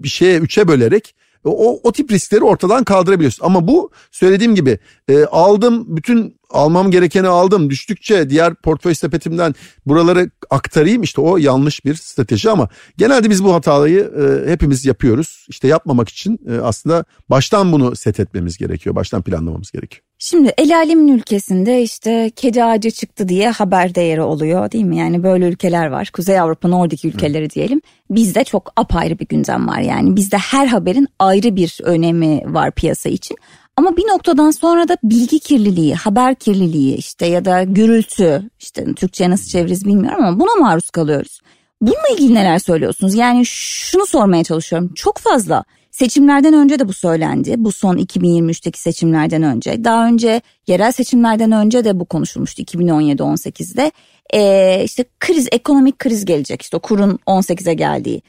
şeye 0.09 0.39
üçe 0.39 0.69
bölerek 0.69 1.15
o, 1.45 1.81
o 1.83 1.93
tip 1.93 2.13
riskleri 2.13 2.45
ortadan 2.45 2.85
kaldırabiliyorsun. 2.85 3.45
Ama 3.45 3.69
bu 3.69 3.91
söylediğim 4.11 4.55
gibi 4.55 4.79
e, 5.09 5.25
aldım 5.25 5.97
bütün 5.97 6.37
almam 6.51 6.91
gerekeni 6.91 7.29
aldım 7.29 7.71
düştükçe 7.71 8.31
diğer 8.31 8.55
portföy 8.55 8.95
sepetimden 8.95 9.55
buraları 9.87 10.31
aktarayım 10.51 11.03
işte 11.03 11.21
o 11.21 11.37
yanlış 11.37 11.85
bir 11.85 11.95
strateji 11.95 12.51
ama 12.51 12.69
genelde 12.97 13.31
biz 13.31 13.45
bu 13.45 13.55
hatayı 13.55 14.01
e, 14.01 14.51
hepimiz 14.51 14.85
yapıyoruz. 14.85 15.47
İşte 15.49 15.69
yapmamak 15.69 16.09
için 16.09 16.39
e, 16.51 16.59
aslında 16.59 17.05
baştan 17.31 17.73
bunu 17.73 17.97
set 17.97 18.21
etmemiz 18.21 18.59
gerekiyor 18.59 18.95
baştan 18.95 19.23
planlamamız 19.23 19.71
gerekiyor. 19.71 20.12
Şimdi 20.25 20.53
el 20.59 20.77
alemin 20.77 21.09
ülkesinde 21.09 21.83
işte 21.83 22.31
kedi 22.37 22.65
ağacı 22.65 22.91
çıktı 22.91 23.29
diye 23.29 23.51
haber 23.51 23.95
değeri 23.95 24.23
oluyor 24.23 24.71
değil 24.71 24.85
mi? 24.85 24.99
Yani 24.99 25.23
böyle 25.23 25.49
ülkeler 25.49 25.87
var. 25.87 26.11
Kuzey 26.13 26.41
Avrupa, 26.41 26.69
Nordik 26.69 27.05
ülkeleri 27.05 27.51
diyelim. 27.51 27.81
Bizde 28.11 28.45
çok 28.45 28.73
apayrı 28.77 29.19
bir 29.19 29.27
gündem 29.27 29.69
var 29.69 29.79
yani. 29.79 30.17
Bizde 30.17 30.37
her 30.37 30.67
haberin 30.67 31.09
ayrı 31.19 31.57
bir 31.57 31.81
önemi 31.85 32.55
var 32.55 32.71
piyasa 32.71 33.09
için. 33.09 33.37
Ama 33.77 33.97
bir 33.97 34.03
noktadan 34.03 34.51
sonra 34.51 34.89
da 34.89 34.97
bilgi 35.03 35.39
kirliliği, 35.39 35.95
haber 35.95 36.35
kirliliği 36.35 36.97
işte 36.97 37.27
ya 37.27 37.45
da 37.45 37.63
gürültü 37.63 38.51
işte 38.61 38.95
Türkçe'ye 38.95 39.31
nasıl 39.31 39.49
çeviririz 39.49 39.85
bilmiyorum 39.85 40.25
ama 40.25 40.41
buna 40.41 40.55
maruz 40.61 40.91
kalıyoruz. 40.91 41.41
Bununla 41.81 42.09
ilgili 42.15 42.35
neler 42.35 42.59
söylüyorsunuz? 42.59 43.15
Yani 43.15 43.47
şunu 43.47 44.07
sormaya 44.07 44.45
çalışıyorum. 44.45 44.95
Çok 44.95 45.19
fazla 45.19 45.65
Seçimlerden 45.93 46.55
önce 46.55 46.79
de 46.79 46.89
bu 46.89 46.93
söylendi. 46.93 47.55
Bu 47.59 47.73
son 47.73 47.97
2023'teki 47.97 48.81
seçimlerden 48.81 49.43
önce. 49.43 49.85
Daha 49.85 50.07
önce 50.07 50.41
yerel 50.67 50.93
seçimlerden 50.93 51.53
önce 51.53 51.85
de 51.85 52.01
bu 52.01 52.05
konuşulmuştu 52.05 52.63
2017-18'de. 52.63 53.93
Ee, 54.35 54.83
işte 54.85 55.05
kriz, 55.21 55.49
ekonomik 55.53 55.99
kriz 55.99 56.25
gelecek. 56.25 56.63
İşte 56.63 56.79
kurun 56.79 57.19
18'e 57.27 57.75
geldiği. 57.75 58.23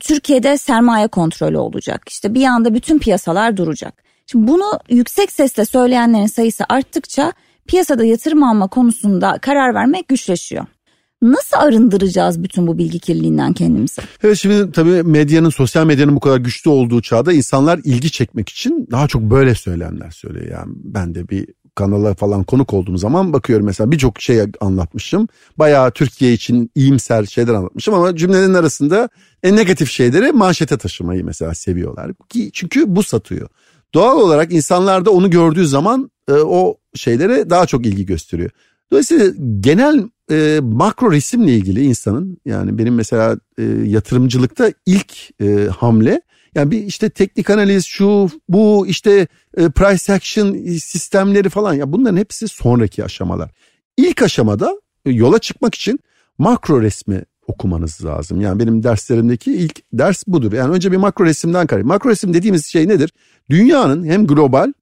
Türkiye'de 0.00 0.58
sermaye 0.58 1.08
kontrolü 1.08 1.58
olacak. 1.58 2.08
İşte 2.08 2.34
bir 2.34 2.44
anda 2.44 2.74
bütün 2.74 2.98
piyasalar 2.98 3.56
duracak. 3.56 4.02
Şimdi 4.26 4.48
bunu 4.48 4.70
yüksek 4.90 5.32
sesle 5.32 5.64
söyleyenlerin 5.64 6.26
sayısı 6.26 6.64
arttıkça 6.68 7.32
piyasada 7.66 8.04
yatırım 8.04 8.42
alma 8.42 8.68
konusunda 8.68 9.38
karar 9.38 9.74
vermek 9.74 10.08
güçleşiyor. 10.08 10.66
Nasıl 11.22 11.56
arındıracağız 11.56 12.42
bütün 12.42 12.66
bu 12.66 12.78
bilgi 12.78 12.98
kirliliğinden 12.98 13.52
kendimizi? 13.52 14.02
Evet 14.24 14.36
şimdi 14.36 14.72
tabii 14.72 15.02
medyanın, 15.02 15.50
sosyal 15.50 15.86
medyanın 15.86 16.16
bu 16.16 16.20
kadar 16.20 16.36
güçlü 16.36 16.70
olduğu 16.70 17.02
çağda 17.02 17.32
insanlar 17.32 17.80
ilgi 17.84 18.10
çekmek 18.10 18.48
için 18.48 18.88
daha 18.90 19.08
çok 19.08 19.22
böyle 19.22 19.54
söylemler 19.54 20.10
söylüyor. 20.10 20.46
Yani 20.50 20.72
ben 20.76 21.14
de 21.14 21.28
bir 21.28 21.46
kanala 21.74 22.14
falan 22.14 22.44
konuk 22.44 22.74
olduğum 22.74 22.96
zaman 22.96 23.32
bakıyorum 23.32 23.66
mesela 23.66 23.90
birçok 23.90 24.20
şey 24.20 24.40
anlatmışım. 24.60 25.28
Bayağı 25.58 25.90
Türkiye 25.90 26.32
için 26.32 26.70
iyimser 26.74 27.24
şeyler 27.24 27.54
anlatmışım 27.54 27.94
ama 27.94 28.16
cümlenin 28.16 28.54
arasında 28.54 29.08
en 29.42 29.56
negatif 29.56 29.90
şeyleri 29.90 30.32
manşete 30.32 30.78
taşımayı 30.78 31.24
mesela 31.24 31.54
seviyorlar. 31.54 32.12
Ki 32.28 32.50
çünkü 32.52 32.96
bu 32.96 33.02
satıyor. 33.02 33.48
Doğal 33.94 34.20
olarak 34.20 34.52
insanlar 34.52 35.04
da 35.04 35.10
onu 35.10 35.30
gördüğü 35.30 35.66
zaman 35.66 36.10
e, 36.28 36.32
o 36.32 36.76
şeylere 36.94 37.50
daha 37.50 37.66
çok 37.66 37.86
ilgi 37.86 38.06
gösteriyor. 38.06 38.50
Dolayısıyla 38.92 39.32
genel 39.60 40.08
e, 40.30 40.60
makro 40.62 41.12
resimle 41.12 41.54
ilgili 41.54 41.84
insanın 41.84 42.38
yani 42.44 42.78
benim 42.78 42.94
mesela 42.94 43.38
e, 43.58 43.62
yatırımcılıkta 43.84 44.72
ilk 44.86 45.40
e, 45.42 45.68
hamle 45.78 46.22
yani 46.54 46.70
bir 46.70 46.78
işte 46.78 47.10
teknik 47.10 47.50
analiz 47.50 47.86
şu 47.86 48.30
bu 48.48 48.86
işte 48.86 49.26
e, 49.56 49.70
price 49.70 50.12
action 50.12 50.52
sistemleri 50.78 51.48
falan 51.48 51.74
ya 51.74 51.92
bunların 51.92 52.16
hepsi 52.16 52.48
sonraki 52.48 53.04
aşamalar. 53.04 53.50
İlk 53.96 54.22
aşamada 54.22 54.80
e, 55.06 55.10
yola 55.10 55.38
çıkmak 55.38 55.74
için 55.74 56.00
makro 56.38 56.82
resmi 56.82 57.22
okumanız 57.46 58.04
lazım. 58.04 58.40
Yani 58.40 58.60
benim 58.60 58.82
derslerimdeki 58.82 59.52
ilk 59.52 59.80
ders 59.92 60.26
budur. 60.26 60.52
Yani 60.52 60.74
önce 60.74 60.92
bir 60.92 60.96
makro 60.96 61.24
resimden 61.24 61.66
karar. 61.66 61.82
Makro 61.82 62.10
resim 62.10 62.34
dediğimiz 62.34 62.66
şey 62.66 62.88
nedir? 62.88 63.12
Dünyanın 63.50 64.04
hem 64.04 64.26
global 64.26 64.72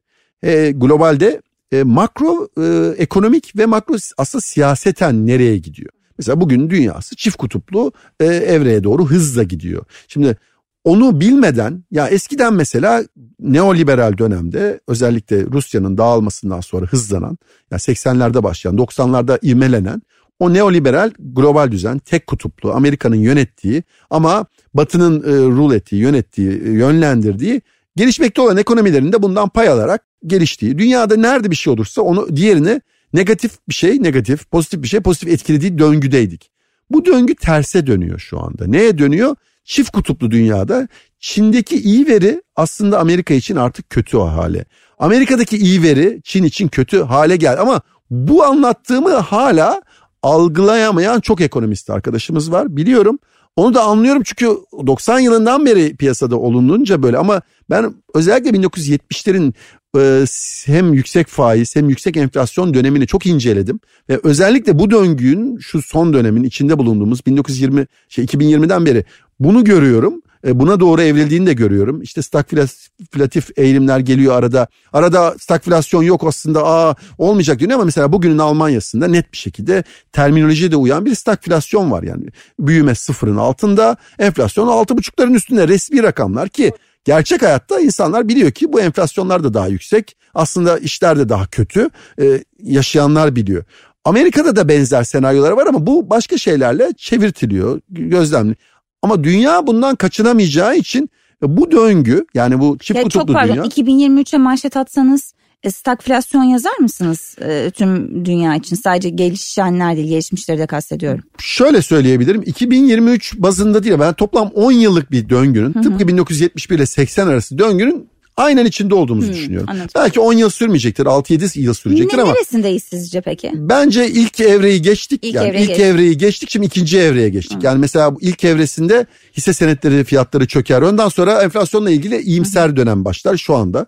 e, 0.43 0.71
globalde 0.71 1.43
e, 1.73 1.83
makro 1.83 2.49
e, 2.61 2.95
ekonomik 2.99 3.57
ve 3.57 3.67
makro 3.67 3.95
aslında 4.19 4.43
siyaseten 4.43 5.27
nereye 5.27 5.59
gidiyor? 5.59 5.91
Mesela 6.19 6.41
bugün 6.41 6.71
dünyası 6.71 7.17
çift 7.17 7.37
kutuplu 7.37 7.93
e, 8.21 8.25
evreye 8.27 8.85
doğru 8.85 9.07
hızla 9.07 9.43
gidiyor. 9.43 9.85
Şimdi 10.09 10.37
onu 10.85 11.21
bilmeden 11.21 11.85
ya 11.91 12.09
eskiden 12.09 12.55
mesela 12.55 13.05
neoliberal 13.41 14.19
dönemde 14.19 14.81
özellikle 14.89 15.47
Rusya'nın 15.47 15.99
dağılmasından 15.99 16.61
sonra 16.61 16.87
hızlanan 16.87 17.39
ya 17.71 17.79
80'lerde 17.79 18.43
başlayan 18.43 18.77
90'larda 18.77 19.47
ivmelenen 19.47 20.03
o 20.39 20.53
neoliberal 20.53 21.11
global 21.19 21.71
düzen 21.71 21.99
tek 21.99 22.27
kutuplu 22.27 22.73
Amerika'nın 22.73 23.17
yönettiği 23.17 23.83
ama 24.11 24.47
Batı'nın 24.75 25.23
e, 25.23 25.47
rule 25.57 25.77
ettiği, 25.77 25.97
yönettiği, 25.97 26.51
e, 26.51 26.71
yönlendirdiği 26.71 27.63
gelişmekte 27.99 28.41
olan 28.41 28.57
ekonomilerin 28.57 29.13
de 29.13 29.23
bundan 29.23 29.49
pay 29.49 29.69
alarak 29.69 30.03
geliştiği. 30.27 30.79
Dünyada 30.79 31.17
nerede 31.17 31.51
bir 31.51 31.57
şey 31.57 31.73
olursa 31.73 32.03
onu 32.03 32.37
diğerini 32.37 32.81
negatif 33.13 33.53
bir 33.69 33.75
şey 33.75 34.03
negatif, 34.03 34.51
pozitif 34.51 34.83
bir 34.83 34.89
şey 34.89 35.01
pozitif 35.01 35.29
etkilediği 35.29 35.79
döngüdeydik. 35.79 36.51
Bu 36.91 37.05
döngü 37.05 37.35
terse 37.35 37.87
dönüyor 37.87 38.19
şu 38.19 38.41
anda. 38.41 38.67
Neye 38.67 38.99
dönüyor? 38.99 39.37
Çift 39.65 39.91
kutuplu 39.91 40.31
dünyada 40.31 40.89
Çin'deki 41.19 41.77
iyi 41.81 42.07
veri 42.07 42.43
aslında 42.57 42.99
Amerika 42.99 43.35
için 43.35 43.57
artık 43.57 43.91
kötü 43.91 44.17
o 44.17 44.27
hale. 44.27 44.65
Amerika'daki 44.99 45.57
iyi 45.57 45.83
veri 45.83 46.21
Çin 46.25 46.45
için 46.45 46.69
kötü 46.69 47.03
hale 47.03 47.37
geldi 47.37 47.61
ama 47.61 47.81
bu 48.11 48.45
anlattığımı 48.45 49.15
hala 49.15 49.83
algılayamayan 50.23 51.21
çok 51.21 51.41
ekonomist 51.41 51.91
arkadaşımız 51.91 52.53
var 52.53 52.77
biliyorum. 52.77 53.19
Onu 53.59 53.75
da 53.75 53.83
anlıyorum 53.83 54.23
çünkü 54.25 54.47
90 54.87 55.19
yılından 55.19 55.67
beri 55.67 55.97
piyasada 55.97 56.37
olununca 56.37 57.03
böyle 57.03 57.19
ama 57.19 57.43
ben 57.71 57.95
özellikle 58.15 58.51
1970'lerin 58.51 59.53
e, 59.97 60.25
hem 60.67 60.93
yüksek 60.93 61.27
faiz 61.27 61.77
hem 61.77 61.89
yüksek 61.89 62.17
enflasyon 62.17 62.75
dönemini 62.75 63.07
çok 63.07 63.27
inceledim 63.27 63.81
ve 64.09 64.21
özellikle 64.23 64.79
bu 64.79 64.91
döngünün 64.91 65.59
şu 65.59 65.83
son 65.83 66.13
dönemin 66.13 66.45
içinde 66.45 66.79
bulunduğumuz 66.79 67.27
1920 67.27 67.87
şey 68.09 68.25
2020'den 68.25 68.87
beri 68.87 69.05
bunu 69.41 69.65
görüyorum. 69.65 70.23
E, 70.47 70.61
buna 70.61 70.81
doğru 70.81 71.03
evrildiğini 71.03 71.47
de 71.47 71.53
görüyorum. 71.53 72.03
İşte 72.03 72.23
stagflatif 72.23 73.51
eğilimler 73.57 73.99
geliyor 73.99 74.35
arada. 74.35 74.67
Arada 74.93 75.35
stagflasyon 75.39 76.03
yok 76.03 76.25
aslında 76.27 76.67
aa 76.67 76.95
olmayacak 77.19 77.59
diyor 77.59 77.71
ama 77.71 77.85
mesela 77.85 78.13
bugünün 78.13 78.39
Almanya'sında 78.39 79.09
net 79.09 79.33
bir 79.33 79.39
şekilde 79.39 79.85
terminolojiye 80.13 80.71
de 80.71 80.77
uyan 80.77 81.05
bir 81.05 81.15
stagflasyon 81.15 81.91
var. 81.91 82.03
Yani 82.03 82.27
büyüme 82.59 82.95
sıfırın 82.95 83.37
altında 83.37 83.97
enflasyon 84.19 84.69
altı 84.69 84.97
buçukların 84.97 85.35
üstünde 85.35 85.69
resmi 85.69 86.03
rakamlar 86.03 86.49
ki 86.49 86.73
Gerçek 87.05 87.43
hayatta 87.43 87.81
insanlar 87.81 88.29
biliyor 88.29 88.51
ki 88.51 88.73
bu 88.73 88.81
enflasyonlar 88.81 89.45
da 89.45 89.55
daha 89.55 89.69
yüksek. 89.69 90.17
Aslında 90.35 90.79
işler 90.79 91.19
de 91.19 91.29
daha 91.29 91.47
kötü. 91.47 91.91
Ee, 92.21 92.45
yaşayanlar 92.63 93.37
biliyor. 93.37 93.65
Amerika'da 94.05 94.57
da 94.57 94.69
benzer 94.69 95.05
senaryolar 95.05 95.53
var 95.53 95.67
ama 95.67 95.87
bu 95.87 96.11
başka 96.11 96.39
şeylerle 96.39 96.93
çevirtiliyor, 96.97 97.81
gözlemli. 97.91 98.57
Ama 99.03 99.25
dünya 99.25 99.67
bundan 99.67 99.97
kaçınamayacağı 99.97 100.77
için 100.77 101.11
bu 101.43 101.71
döngü 101.71 102.27
yani 102.35 102.61
bu 102.61 102.79
çift 102.79 102.99
ya 102.99 103.03
kutuplu 103.03 103.27
çok 103.27 103.37
pardon, 103.37 103.55
dünya. 103.55 103.65
2023'e 103.65 104.39
manşet 104.39 104.77
atsanız 104.77 105.35
e, 105.63 105.71
stagflasyon 105.71 106.43
yazar 106.43 106.79
mısınız 106.81 107.37
e, 107.41 107.71
tüm 107.71 108.25
dünya 108.25 108.55
için? 108.55 108.77
Sadece 108.77 109.09
gelişenler 109.09 109.97
değil 109.97 110.09
gelişmişleri 110.09 110.59
de 110.59 110.67
kastediyorum. 110.67 111.25
Şöyle 111.39 111.83
söyleyebilirim 111.83 112.43
2023 112.43 113.35
bazında 113.39 113.83
değil 113.85 113.97
ben 114.01 114.15
toplam 114.15 114.49
10 114.49 114.73
yıllık 114.73 115.11
bir 115.11 115.29
döngünün 115.29 115.75
Hı-hı. 115.75 115.83
tıpkı 115.83 116.09
1971 116.09 116.77
ile 116.77 116.87
80 116.87 117.27
arası 117.27 117.59
döngünün 117.59 118.09
aynen 118.39 118.65
içinde 118.65 118.95
olduğumuzu 118.95 119.29
hmm, 119.29 119.35
düşünüyorum. 119.35 119.69
Anladım. 119.71 119.91
Belki 119.95 120.21
10 120.21 120.33
yıl 120.33 120.51
sürmeyecektir, 120.51 121.07
6-7 121.07 121.61
yıl 121.61 121.75
sürecektir 121.75 122.19
ne, 122.19 122.23
ama. 122.23 122.33
Neresindeyiz 122.33 122.85
sizce 122.85 123.21
peki? 123.21 123.53
Bence 123.55 124.09
ilk 124.09 124.41
evreyi 124.41 124.83
geçtik. 124.83 125.25
İlk 125.25 125.35
yani 125.35 125.49
evreyi 125.49 125.63
ilk 125.63 125.69
geçtik. 125.69 125.85
evreyi 125.85 126.19
geçtik 126.19 126.51
şimdi 126.51 126.67
ikinci 126.67 126.99
evreye 126.99 127.29
geçtik. 127.29 127.57
Hmm. 127.57 127.65
Yani 127.65 127.79
mesela 127.79 128.15
ilk 128.21 128.45
evresinde 128.45 129.07
hisse 129.37 129.53
senetleri 129.53 130.05
fiyatları 130.05 130.47
çöker. 130.47 130.83
Ondan 130.83 131.09
sonra 131.09 131.43
enflasyonla 131.43 131.91
ilgili 131.91 132.21
iyimser 132.21 132.69
hmm. 132.69 132.77
dönem 132.77 133.05
başlar 133.05 133.37
şu 133.37 133.57
anda. 133.57 133.87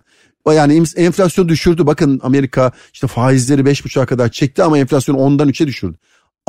Yani 0.54 0.84
enflasyon 0.96 1.48
düşürdü. 1.48 1.86
Bakın 1.86 2.20
Amerika 2.22 2.72
işte 2.92 3.06
faizleri 3.06 3.62
5,5'a 3.62 4.06
kadar 4.06 4.28
çekti 4.28 4.62
ama 4.62 4.78
enflasyonu 4.78 5.18
10'dan 5.18 5.48
3'e 5.48 5.66
düşürdü. 5.66 5.96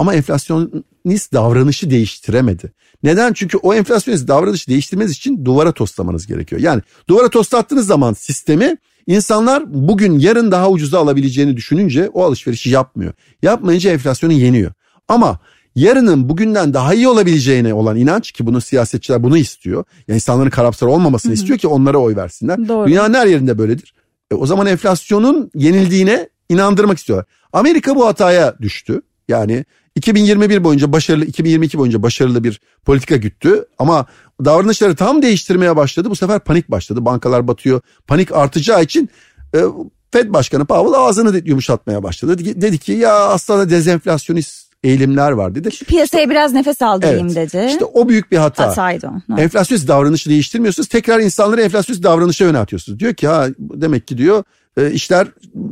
Ama 0.02 0.16
enflasyonist 0.16 1.34
davranışı 1.34 1.90
değiştiremedi. 1.90 2.72
Neden? 3.04 3.34
Çünkü 3.34 3.58
o 3.58 3.74
enflasyonist 3.74 4.28
davranışı 4.28 4.68
değiştirmeniz 4.68 5.12
için 5.12 5.46
duvara 5.46 5.72
toslamanız 5.72 6.28
gerekiyor. 6.28 6.62
Yani 6.62 6.82
duvara 7.08 7.30
toslattığınız 7.30 7.88
zaman 7.88 8.14
sistemi 8.14 8.78
insanlar 9.08 9.74
bugün 9.74 10.20
yarın 10.20 10.52
daha 10.52 10.70
ucuza 10.70 11.00
alabileceğini 11.00 11.58
düşününce 11.58 12.10
o 12.14 12.24
alışverişi 12.24 12.70
yapmıyor. 12.70 13.14
Yapmayınca 13.42 13.92
enflasyonu 13.92 14.34
yeniyor. 14.34 14.72
Ama 15.08 15.40
yarının 15.76 16.30
bugünden 16.30 16.74
daha 16.74 16.94
iyi 16.94 17.08
olabileceğine 17.08 17.74
olan 17.74 17.98
inanç 17.98 18.32
ki 18.32 18.46
bunu 18.46 18.62
siyasetçiler 18.62 19.24
bunu 19.24 19.38
istiyor. 19.38 19.84
Yani 20.08 20.16
insanların 20.16 20.50
karamsar 20.50 20.88
olmamasını 20.88 21.30
Hı-hı. 21.30 21.40
istiyor 21.40 21.60
ki 21.60 21.68
onlara 21.68 21.98
oy 21.98 22.16
versinler. 22.16 22.68
Doğru. 22.68 22.88
Dünyanın 22.88 23.14
her 23.14 23.28
yerinde 23.28 23.58
böyledir. 23.58 23.94
E, 24.32 24.36
o 24.36 24.46
zaman 24.46 24.68
enflasyonun 24.68 25.52
yenildiğine 25.56 26.30
inandırmak 26.50 26.98
istiyorlar. 26.98 27.26
Amerika 27.54 27.96
bu 27.96 28.08
hataya 28.08 28.56
düştü. 28.62 29.02
Yani 29.28 29.66
2021 29.96 30.64
boyunca 30.64 30.92
başarılı, 30.92 31.26
2022 31.26 31.78
boyunca 31.78 32.04
başarılı 32.04 32.44
bir 32.44 32.62
politika 32.86 33.16
güttü 33.16 33.66
ama 33.80 34.06
davranışları 34.46 34.96
tam 34.96 35.22
değiştirmeye 35.22 35.76
başladı. 35.76 36.10
Bu 36.10 36.16
sefer 36.16 36.40
panik 36.40 36.72
başladı. 36.72 37.06
Bankalar 37.06 37.48
batıyor. 37.48 37.82
Panik 38.08 38.32
artacağı 38.32 38.84
için 38.84 39.10
e, 39.56 39.60
Fed 40.12 40.34
Başkanı 40.34 40.66
Powell 40.66 40.94
ağzını 40.94 41.42
yumuşatmaya 41.46 42.04
başladı. 42.04 42.62
Dedi, 42.62 42.78
ki 42.78 42.92
ya 42.92 43.14
aslında 43.14 43.70
dezenflasyonist 43.70 44.72
eğilimler 44.84 45.32
var 45.32 45.56
dedi. 45.56 45.72
Şu 45.72 45.86
piyasaya 45.86 46.22
işte, 46.24 46.30
biraz 46.30 46.54
nefes 46.54 46.82
aldırayım 46.82 47.28
evet, 47.28 47.54
dedi. 47.54 47.66
İşte 47.70 47.86
o 47.86 48.10
büyük 48.10 48.32
bir 48.32 48.38
hata. 48.38 48.68
Hataydı 48.68 49.12
o. 49.30 49.38
Enflasyonist 49.40 49.88
davranışı 49.88 50.30
değiştirmiyorsunuz. 50.30 50.90
Tekrar 50.90 51.20
insanları 51.20 51.62
enflasyonist 51.62 52.04
davranışa 52.04 52.46
yöneltiyorsunuz. 52.46 53.00
Diyor 53.00 53.14
ki 53.14 53.28
ha 53.28 53.48
demek 53.60 54.08
ki 54.08 54.18
diyor 54.18 54.44
e, 54.78 54.92
işler 54.92 55.28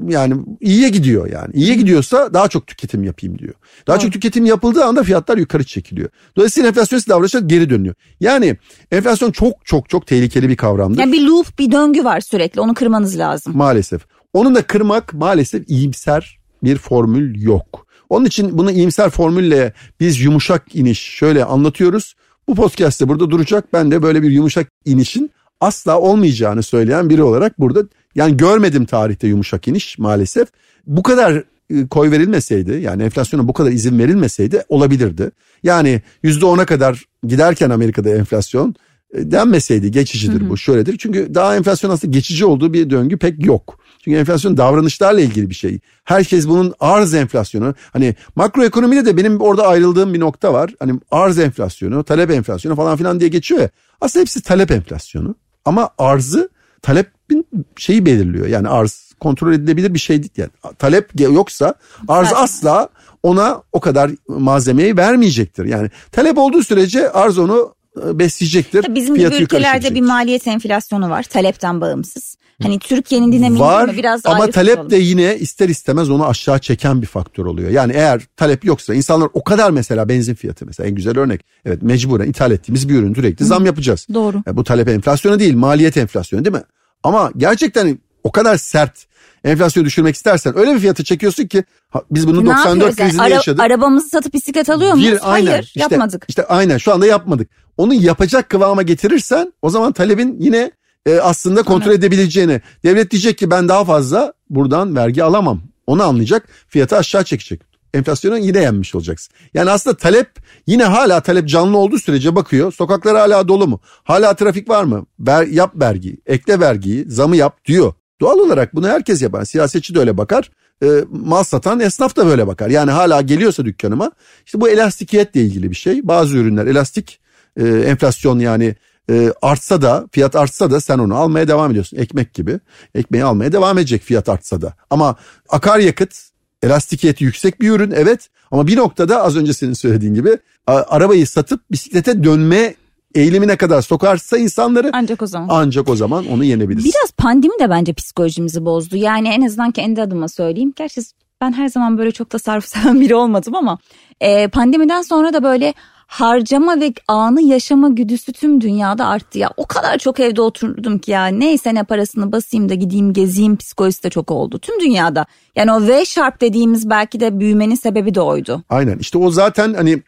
yani 0.07 0.35
iyiye 0.61 0.89
gidiyor 0.89 1.31
yani. 1.31 1.53
İyiye 1.53 1.75
gidiyorsa 1.75 2.33
daha 2.33 2.47
çok 2.47 2.67
tüketim 2.67 3.03
yapayım 3.03 3.39
diyor. 3.39 3.53
Daha 3.87 3.95
Doğru. 3.97 4.03
çok 4.03 4.13
tüketim 4.13 4.45
yapıldığı 4.45 4.85
anda 4.85 5.03
fiyatlar 5.03 5.37
yukarı 5.37 5.63
çekiliyor. 5.63 6.09
Dolayısıyla 6.37 6.69
enflasyonist 6.69 7.09
davranışlar 7.09 7.41
geri 7.41 7.69
dönüyor. 7.69 7.95
Yani 8.19 8.57
enflasyon 8.91 9.31
çok 9.31 9.65
çok 9.65 9.89
çok 9.89 10.07
tehlikeli 10.07 10.49
bir 10.49 10.57
kavramdır. 10.57 10.99
Yani 10.99 11.11
bir 11.11 11.21
loop 11.21 11.59
bir 11.59 11.71
döngü 11.71 12.03
var 12.03 12.19
sürekli 12.21 12.61
onu 12.61 12.73
kırmanız 12.73 13.17
lazım. 13.17 13.57
Maalesef. 13.57 14.01
Onu 14.33 14.55
da 14.55 14.61
kırmak 14.61 15.13
maalesef 15.13 15.69
iyimser 15.69 16.39
bir 16.63 16.77
formül 16.77 17.41
yok. 17.41 17.85
Onun 18.09 18.25
için 18.25 18.57
bunu 18.57 18.71
iyimser 18.71 19.09
formülle 19.09 19.73
biz 19.99 20.21
yumuşak 20.21 20.75
iniş 20.75 20.99
şöyle 20.99 21.45
anlatıyoruz. 21.45 22.15
Bu 22.47 22.55
podcast 22.55 23.01
de 23.01 23.07
burada 23.07 23.29
duracak. 23.29 23.73
Ben 23.73 23.91
de 23.91 24.03
böyle 24.03 24.23
bir 24.23 24.31
yumuşak 24.31 24.67
inişin 24.85 25.31
asla 25.61 25.99
olmayacağını 25.99 26.63
söyleyen 26.63 27.09
biri 27.09 27.23
olarak 27.23 27.59
burada 27.59 27.83
yani 28.15 28.37
görmedim 28.37 28.85
tarihte 28.85 29.27
yumuşak 29.27 29.67
iniş 29.67 29.97
maalesef. 29.97 30.47
Bu 30.87 31.03
kadar 31.03 31.43
e, 31.69 31.87
koy 31.87 32.11
verilmeseydi 32.11 32.71
yani 32.71 33.03
enflasyona 33.03 33.47
bu 33.47 33.53
kadar 33.53 33.71
izin 33.71 33.99
verilmeseydi 33.99 34.63
olabilirdi. 34.69 35.31
Yani 35.63 36.01
yüzde 36.23 36.45
ona 36.45 36.65
kadar 36.65 37.03
giderken 37.23 37.69
Amerika'da 37.69 38.09
enflasyon 38.09 38.75
e, 39.13 39.31
denmeseydi 39.31 39.91
geçicidir 39.91 40.41
hı 40.41 40.45
hı. 40.45 40.49
bu 40.49 40.57
şöyledir. 40.57 40.97
Çünkü 40.99 41.35
daha 41.35 41.55
enflasyon 41.55 41.91
aslında 41.91 42.11
geçici 42.11 42.45
olduğu 42.45 42.73
bir 42.73 42.89
döngü 42.89 43.17
pek 43.17 43.45
yok. 43.45 43.79
Çünkü 44.03 44.17
enflasyon 44.17 44.57
davranışlarla 44.57 45.21
ilgili 45.21 45.49
bir 45.49 45.55
şey. 45.55 45.79
Herkes 46.03 46.47
bunun 46.47 46.73
arz 46.79 47.13
enflasyonu 47.13 47.75
hani 47.93 48.15
makroekonomide 48.35 49.05
de 49.05 49.17
benim 49.17 49.41
orada 49.41 49.67
ayrıldığım 49.67 50.13
bir 50.13 50.19
nokta 50.19 50.53
var. 50.53 50.73
Hani 50.79 50.99
arz 51.11 51.39
enflasyonu, 51.39 52.03
talep 52.03 52.31
enflasyonu 52.31 52.75
falan 52.75 52.97
filan 52.97 53.19
diye 53.19 53.29
geçiyor 53.29 53.61
ya. 53.61 53.69
Aslında 54.01 54.21
hepsi 54.21 54.41
talep 54.41 54.71
enflasyonu. 54.71 55.35
Ama 55.65 55.89
arzı 55.97 56.49
talepin 56.81 57.47
şeyi 57.77 58.05
belirliyor. 58.05 58.47
Yani 58.47 58.69
arz 58.69 59.09
kontrol 59.19 59.53
edilebilir 59.53 59.93
bir 59.93 59.99
şey 59.99 60.17
değil. 60.17 60.31
Yani 60.37 60.49
talep 60.79 61.19
yoksa 61.19 61.73
arz 62.07 62.33
asla 62.33 62.89
ona 63.23 63.61
o 63.71 63.79
kadar 63.79 64.11
malzemeyi 64.27 64.97
vermeyecektir. 64.97 65.65
Yani 65.65 65.89
talep 66.11 66.37
olduğu 66.37 66.63
sürece 66.63 67.11
arz 67.11 67.37
onu 67.37 67.75
e, 68.05 68.19
besleyecektir. 68.19 68.81
Tabii 68.81 68.95
bizim 68.95 69.15
gibi 69.15 69.35
ülkelerde 69.35 69.95
bir 69.95 70.01
maliyet 70.01 70.47
enflasyonu 70.47 71.09
var 71.09 71.23
talepten 71.23 71.81
bağımsız. 71.81 72.37
Hani 72.63 72.79
Türkiye'nin 72.79 73.31
dinamiği 73.31 73.59
var, 73.59 73.97
biraz 73.97 74.21
ama 74.25 74.49
talep 74.49 74.89
de 74.89 74.97
yine 74.97 75.37
ister 75.37 75.69
istemez 75.69 76.09
onu 76.09 76.27
aşağı 76.27 76.59
çeken 76.59 77.01
bir 77.01 77.07
faktör 77.07 77.45
oluyor. 77.45 77.69
Yani 77.69 77.93
eğer 77.93 78.21
talep 78.37 78.65
yoksa 78.65 78.93
insanlar 78.93 79.29
o 79.33 79.43
kadar 79.43 79.71
mesela 79.71 80.09
benzin 80.09 80.33
fiyatı 80.35 80.65
mesela 80.65 80.89
en 80.89 80.95
güzel 80.95 81.17
örnek. 81.17 81.45
Evet 81.65 81.81
mecburen 81.81 82.29
ithal 82.29 82.51
ettiğimiz 82.51 82.89
bir 82.89 82.95
ürün 82.95 83.13
sürekli 83.13 83.45
zam 83.45 83.65
yapacağız. 83.65 84.07
Doğru. 84.13 84.43
Yani 84.45 84.57
bu 84.57 84.63
talep 84.63 84.87
enflasyonu 84.87 85.39
değil 85.39 85.55
maliyet 85.55 85.97
enflasyonu 85.97 86.45
değil 86.45 86.55
mi? 86.55 86.63
Ama 87.03 87.31
gerçekten 87.37 87.99
o 88.23 88.31
kadar 88.31 88.57
sert 88.57 89.05
enflasyonu 89.43 89.85
düşürmek 89.85 90.15
istersen 90.15 90.57
öyle 90.57 90.75
bir 90.75 90.79
fiyatı 90.79 91.03
çekiyorsun 91.03 91.47
ki 91.47 91.63
biz 92.11 92.27
bunu 92.27 92.45
ne 92.45 92.49
94 92.49 92.95
krizinde 92.95 93.21
yani? 93.21 93.33
yaşadık. 93.33 93.61
Arabamızı 93.61 94.09
satıp 94.09 94.33
bisiklet 94.33 94.69
alıyor 94.69 94.93
muyuz? 94.93 95.11
Bir, 95.11 95.33
aynen, 95.33 95.51
Hayır 95.51 95.63
işte, 95.63 95.79
yapmadık. 95.79 96.25
İşte 96.27 96.45
aynen 96.45 96.77
şu 96.77 96.93
anda 96.93 97.05
yapmadık. 97.05 97.49
Onu 97.77 97.93
yapacak 97.93 98.49
kıvama 98.49 98.81
getirirsen 98.81 99.53
o 99.61 99.69
zaman 99.69 99.91
talebin 99.91 100.37
yine 100.39 100.71
e, 101.09 101.19
aslında 101.21 101.63
kontrol 101.63 101.91
evet. 101.91 101.99
edebileceğini. 101.99 102.61
Devlet 102.83 103.11
diyecek 103.11 103.37
ki 103.37 103.51
ben 103.51 103.69
daha 103.69 103.85
fazla 103.85 104.33
buradan 104.49 104.95
vergi 104.95 105.23
alamam. 105.23 105.61
Onu 105.87 106.03
anlayacak 106.03 106.47
fiyatı 106.67 106.97
aşağı 106.97 107.23
çekecek. 107.23 107.61
Enflasyonu 107.93 108.37
yine 108.37 108.61
yenmiş 108.61 108.95
olacaksın. 108.95 109.33
Yani 109.53 109.71
aslında 109.71 109.97
talep 109.97 110.29
yine 110.67 110.83
hala 110.83 111.21
talep 111.21 111.47
canlı 111.47 111.77
olduğu 111.77 111.99
sürece 111.99 112.35
bakıyor. 112.35 112.73
Sokaklar 112.73 113.17
hala 113.17 113.47
dolu 113.47 113.67
mu? 113.67 113.79
Hala 114.03 114.33
trafik 114.33 114.69
var 114.69 114.83
mı? 114.83 115.05
Ver, 115.19 115.47
yap 115.47 115.71
vergiyi, 115.75 116.17
ekle 116.25 116.59
vergiyi, 116.59 117.05
zamı 117.07 117.35
yap 117.35 117.65
diyor. 117.65 117.93
Doğal 118.21 118.39
olarak 118.39 118.75
bunu 118.75 118.87
herkes 118.87 119.21
yapar. 119.21 119.45
Siyasetçi 119.45 119.95
de 119.95 119.99
öyle 119.99 120.17
bakar. 120.17 120.51
E, 120.83 120.87
mal 121.09 121.43
satan 121.43 121.79
esnaf 121.79 122.15
da 122.15 122.25
böyle 122.25 122.47
bakar. 122.47 122.69
Yani 122.69 122.91
hala 122.91 123.21
geliyorsa 123.21 123.65
dükkanıma. 123.65 124.11
İşte 124.45 124.61
bu 124.61 124.69
elastikiyetle 124.69 125.41
ilgili 125.41 125.71
bir 125.71 125.75
şey. 125.75 126.07
Bazı 126.07 126.37
ürünler 126.37 126.65
elastik 126.65 127.19
e, 127.57 127.67
enflasyon 127.67 128.39
yani 128.39 128.75
e, 129.09 129.33
artsa 129.41 129.81
da 129.81 130.07
fiyat 130.11 130.35
artsa 130.35 130.71
da 130.71 130.81
sen 130.81 130.99
onu 130.99 131.15
almaya 131.15 131.47
devam 131.47 131.71
ediyorsun. 131.71 131.97
Ekmek 131.97 132.33
gibi 132.33 132.59
ekmeği 132.95 133.23
almaya 133.23 133.51
devam 133.51 133.77
edecek 133.77 134.01
fiyat 134.01 134.29
artsa 134.29 134.61
da. 134.61 134.73
Ama 134.89 135.15
akaryakıt 135.49 136.15
elastikiyeti 136.63 137.23
yüksek 137.23 137.61
bir 137.61 137.71
ürün 137.71 137.91
evet 137.91 138.29
ama 138.51 138.67
bir 138.67 138.77
noktada 138.77 139.23
az 139.23 139.37
önce 139.37 139.53
senin 139.53 139.73
söylediğin 139.73 140.13
gibi 140.13 140.37
arabayı 140.67 141.27
satıp 141.27 141.61
bisiklete 141.71 142.23
dönme 142.23 142.75
eğilimine 143.15 143.57
kadar 143.57 143.81
sokarsa 143.81 144.37
insanları 144.37 144.89
ancak 144.93 145.21
o 145.21 145.27
zaman 145.27 145.47
ancak 145.51 145.89
o 145.89 145.95
zaman 145.95 146.27
onu 146.27 146.43
yenebiliriz. 146.43 146.85
Biraz 146.85 147.11
pandemi 147.17 147.53
de 147.59 147.69
bence 147.69 147.93
psikolojimizi 147.93 148.65
bozdu. 148.65 148.95
Yani 148.95 149.27
en 149.27 149.41
azından 149.41 149.71
kendi 149.71 150.01
adıma 150.01 150.27
söyleyeyim. 150.27 150.73
Gerçi 150.75 151.01
ben 151.41 151.53
her 151.53 151.69
zaman 151.69 151.97
böyle 151.97 152.11
çok 152.11 152.29
tasarruf 152.29 152.65
seven 152.67 153.01
biri 153.01 153.15
olmadım 153.15 153.55
ama 153.55 153.77
e, 154.21 154.47
pandemiden 154.47 155.01
sonra 155.01 155.33
da 155.33 155.43
böyle 155.43 155.73
harcama 156.09 156.79
ve 156.79 156.93
anı 157.07 157.41
yaşama 157.41 157.89
güdüsü 157.89 158.33
tüm 158.33 158.61
dünyada 158.61 159.05
arttı 159.05 159.39
ya. 159.39 159.49
O 159.57 159.65
kadar 159.65 159.97
çok 159.97 160.19
evde 160.19 160.41
oturdum 160.41 160.99
ki 160.99 161.11
ya 161.11 161.27
neyse 161.27 161.75
ne 161.75 161.83
parasını 161.83 162.31
basayım 162.31 162.69
da 162.69 162.73
gideyim 162.73 163.13
gezeyim 163.13 163.57
psikolojisi 163.57 164.03
de 164.03 164.09
çok 164.09 164.31
oldu. 164.31 164.59
Tüm 164.59 164.79
dünyada 164.79 165.25
yani 165.55 165.71
o 165.71 165.87
V 165.87 166.05
sharp 166.05 166.41
dediğimiz 166.41 166.89
belki 166.89 167.19
de 167.19 167.39
büyümenin 167.39 167.75
sebebi 167.75 168.15
de 168.15 168.21
oydu. 168.21 168.63
Aynen 168.69 168.97
işte 168.97 169.17
o 169.17 169.31
zaten 169.31 169.73
hani 169.73 170.01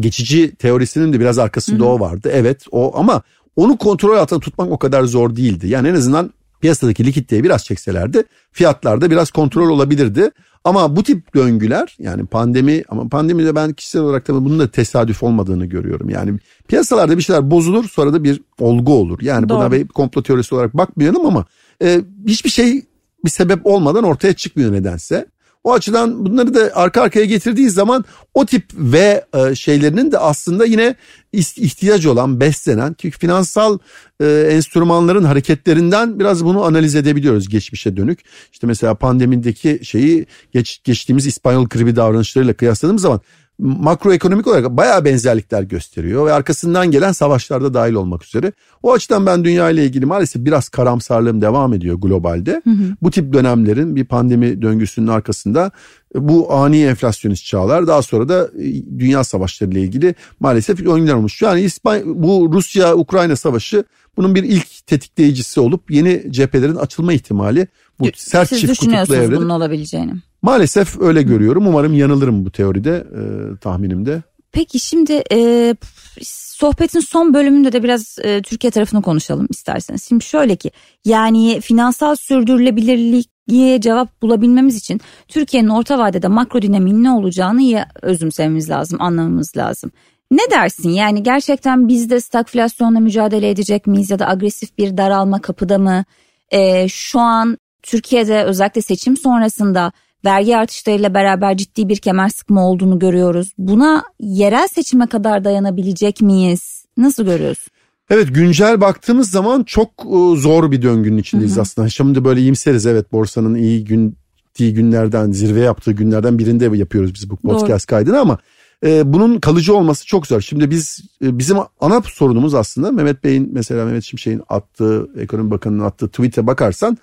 geçici 0.00 0.54
teorisinin 0.54 1.12
de 1.12 1.20
biraz 1.20 1.38
arkasında 1.38 1.84
Hı-hı. 1.84 1.92
o 1.92 2.00
vardı. 2.00 2.30
Evet 2.32 2.64
o 2.70 2.92
ama 2.98 3.22
onu 3.56 3.76
kontrol 3.76 4.16
altında 4.16 4.40
tutmak 4.40 4.70
o 4.70 4.78
kadar 4.78 5.04
zor 5.04 5.36
değildi. 5.36 5.68
Yani 5.68 5.88
en 5.88 5.94
azından 5.94 6.30
piyasadaki 6.62 7.06
likiditeyi 7.06 7.44
biraz 7.44 7.64
çekselerdi 7.64 8.24
fiyatlarda 8.52 9.10
biraz 9.10 9.30
kontrol 9.30 9.70
olabilirdi. 9.70 10.30
Ama 10.64 10.96
bu 10.96 11.02
tip 11.02 11.34
döngüler 11.34 11.96
yani 11.98 12.26
pandemi 12.26 12.84
ama 12.88 13.08
pandemide 13.08 13.54
ben 13.54 13.72
kişisel 13.72 14.02
olarak 14.02 14.24
tabii 14.24 14.44
bunun 14.44 14.58
da 14.58 14.70
tesadüf 14.70 15.22
olmadığını 15.22 15.66
görüyorum. 15.66 16.08
Yani 16.10 16.38
piyasalarda 16.68 17.18
bir 17.18 17.22
şeyler 17.22 17.50
bozulur 17.50 17.84
sonra 17.84 18.12
da 18.12 18.24
bir 18.24 18.40
olgu 18.60 18.94
olur. 18.94 19.18
Yani 19.22 19.48
Doğru. 19.48 19.58
buna 19.58 19.72
bir 19.72 19.88
komplo 19.88 20.22
teorisi 20.22 20.54
olarak 20.54 20.76
bakmayalım 20.76 21.26
ama 21.26 21.44
e, 21.82 22.00
hiçbir 22.26 22.50
şey 22.50 22.82
bir 23.24 23.30
sebep 23.30 23.66
olmadan 23.66 24.04
ortaya 24.04 24.32
çıkmıyor 24.32 24.72
nedense. 24.72 25.26
O 25.64 25.72
açıdan 25.72 26.26
bunları 26.26 26.54
da 26.54 26.70
arka 26.74 27.02
arkaya 27.02 27.24
getirdiği 27.24 27.70
zaman 27.70 28.04
o 28.34 28.46
tip 28.46 28.64
ve 28.74 29.24
şeylerinin 29.54 30.12
de 30.12 30.18
aslında 30.18 30.64
yine 30.64 30.96
ihtiyaç 31.32 32.06
olan, 32.06 32.40
beslenen 32.40 32.96
çünkü 32.98 33.18
finansal 33.18 33.78
e, 34.20 34.26
enstrümanların 34.50 35.24
hareketlerinden 35.24 36.20
biraz 36.20 36.44
bunu 36.44 36.64
analiz 36.64 36.94
edebiliyoruz 36.94 37.48
geçmişe 37.48 37.96
dönük. 37.96 38.20
İşte 38.52 38.66
mesela 38.66 38.94
pandemideki 38.94 39.80
şeyi 39.82 40.26
geç, 40.52 40.80
geçtiğimiz 40.84 41.26
İspanyol 41.26 41.68
gribi 41.68 41.96
davranışlarıyla 41.96 42.54
kıyasladığımız 42.54 43.02
zaman 43.02 43.20
makroekonomik 43.58 44.46
olarak 44.46 44.70
bayağı 44.70 45.04
benzerlikler 45.04 45.62
gösteriyor 45.62 46.26
ve 46.26 46.32
arkasından 46.32 46.90
gelen 46.90 47.12
savaşlarda 47.12 47.74
dahil 47.74 47.94
olmak 47.94 48.24
üzere. 48.24 48.52
O 48.82 48.92
açıdan 48.92 49.26
ben 49.26 49.44
dünya 49.44 49.70
ile 49.70 49.84
ilgili 49.84 50.06
maalesef 50.06 50.44
biraz 50.44 50.68
karamsarlığım 50.68 51.40
devam 51.40 51.74
ediyor 51.74 51.96
globalde. 51.96 52.62
Hı 52.64 52.70
hı. 52.70 52.96
Bu 53.02 53.10
tip 53.10 53.32
dönemlerin 53.32 53.96
bir 53.96 54.04
pandemi 54.04 54.62
döngüsünün 54.62 55.06
arkasında 55.06 55.70
bu 56.14 56.52
ani 56.52 56.82
enflasyonist 56.82 57.44
çağlar 57.44 57.86
daha 57.86 58.02
sonra 58.02 58.28
da 58.28 58.50
e, 58.58 58.98
dünya 58.98 59.24
savaşları 59.24 59.70
ile 59.70 59.80
ilgili 59.80 60.14
maalesef 60.40 60.86
oyunlar 60.86 61.14
olmuş. 61.14 61.42
Yani 61.42 61.60
İspanya, 61.60 62.02
bu 62.06 62.50
Rusya-Ukrayna 62.52 63.36
savaşı 63.36 63.84
bunun 64.16 64.34
bir 64.34 64.42
ilk 64.42 64.86
tetikleyicisi 64.86 65.60
olup 65.60 65.90
yeni 65.90 66.32
cephelerin 66.32 66.76
açılma 66.76 67.12
ihtimali 67.12 67.66
bu 68.00 68.08
sert 68.16 68.48
Siz 68.48 68.60
çift 68.60 68.80
kutuplu 68.80 69.14
evrenin. 69.14 69.36
bunun 69.36 69.48
olabileceğini? 69.48 70.12
Maalesef 70.42 71.00
öyle 71.00 71.22
görüyorum. 71.22 71.66
Umarım 71.66 71.94
yanılırım 71.94 72.44
bu 72.44 72.50
teoride, 72.50 72.90
e, 72.96 73.22
tahminimde. 73.56 74.22
Peki 74.52 74.80
şimdi 74.80 75.22
e, 75.32 75.74
sohbetin 76.22 77.00
son 77.00 77.34
bölümünde 77.34 77.72
de 77.72 77.82
biraz 77.82 78.18
e, 78.22 78.42
Türkiye 78.42 78.70
tarafını 78.70 79.02
konuşalım 79.02 79.46
isterseniz. 79.50 80.08
Şimdi 80.08 80.24
şöyle 80.24 80.56
ki 80.56 80.70
yani 81.04 81.60
finansal 81.60 82.16
sürdürülebilirliğe 82.16 83.80
cevap 83.80 84.22
bulabilmemiz 84.22 84.76
için 84.76 85.00
Türkiye'nin 85.28 85.68
orta 85.68 85.98
vadede 85.98 86.28
makro 86.28 86.62
dinamiğin 86.62 87.02
ne 87.02 87.10
olacağını 87.10 87.62
iyi 87.62 87.78
özümsememiz 88.02 88.70
lazım, 88.70 89.02
anlamamız 89.02 89.56
lazım. 89.56 89.90
Ne 90.30 90.50
dersin 90.50 90.90
yani 90.90 91.22
gerçekten 91.22 91.88
biz 91.88 92.10
de 92.10 92.20
stagflasyonla 92.20 93.00
mücadele 93.00 93.50
edecek 93.50 93.86
miyiz 93.86 94.10
ya 94.10 94.18
da 94.18 94.28
agresif 94.28 94.78
bir 94.78 94.96
daralma 94.96 95.40
kapıda 95.40 95.78
mı? 95.78 96.04
E, 96.50 96.88
şu 96.88 97.20
an 97.20 97.58
Türkiye'de 97.82 98.44
özellikle 98.44 98.82
seçim 98.82 99.16
sonrasında 99.16 99.92
vergi 100.24 100.56
artışlarıyla 100.56 101.14
beraber 101.14 101.56
ciddi 101.56 101.88
bir 101.88 101.96
kemer 101.96 102.28
sıkma 102.28 102.68
olduğunu 102.68 102.98
görüyoruz. 102.98 103.52
Buna 103.58 104.04
yerel 104.20 104.68
seçime 104.68 105.06
kadar 105.06 105.44
dayanabilecek 105.44 106.20
miyiz? 106.20 106.84
Nasıl 106.96 107.24
görüyoruz? 107.24 107.66
Evet 108.10 108.34
güncel 108.34 108.80
baktığımız 108.80 109.30
zaman 109.30 109.62
çok 109.62 109.88
e, 109.88 110.36
zor 110.36 110.70
bir 110.70 110.82
döngünün 110.82 111.18
içindeyiz 111.18 111.52
Hı-hı. 111.52 111.60
aslında. 111.62 111.88
Şimdi 111.88 112.24
böyle 112.24 112.40
iyimseriz 112.40 112.86
evet 112.86 113.12
borsanın 113.12 113.54
iyi 113.54 113.84
gün 113.84 114.16
gittiği 114.36 114.74
günlerden 114.74 115.32
zirve 115.32 115.60
yaptığı 115.60 115.92
günlerden 115.92 116.38
birinde 116.38 116.76
yapıyoruz 116.76 117.14
biz 117.14 117.30
bu 117.30 117.36
podcast 117.36 117.90
Doğru. 117.90 117.96
kaydını 117.96 118.20
ama 118.20 118.38
e, 118.84 119.12
bunun 119.12 119.40
kalıcı 119.40 119.74
olması 119.76 120.06
çok 120.06 120.26
zor. 120.26 120.40
Şimdi 120.40 120.70
biz 120.70 121.00
e, 121.24 121.38
bizim 121.38 121.56
ana 121.80 122.02
sorunumuz 122.02 122.54
aslında 122.54 122.92
Mehmet 122.92 123.24
Bey'in 123.24 123.50
mesela 123.52 123.84
Mehmet 123.84 124.04
Şimşek'in 124.04 124.42
attığı 124.48 125.08
ekonomi 125.18 125.50
bakanının 125.50 125.84
attığı 125.84 126.08
tweet'e 126.08 126.46
bakarsan 126.46 126.98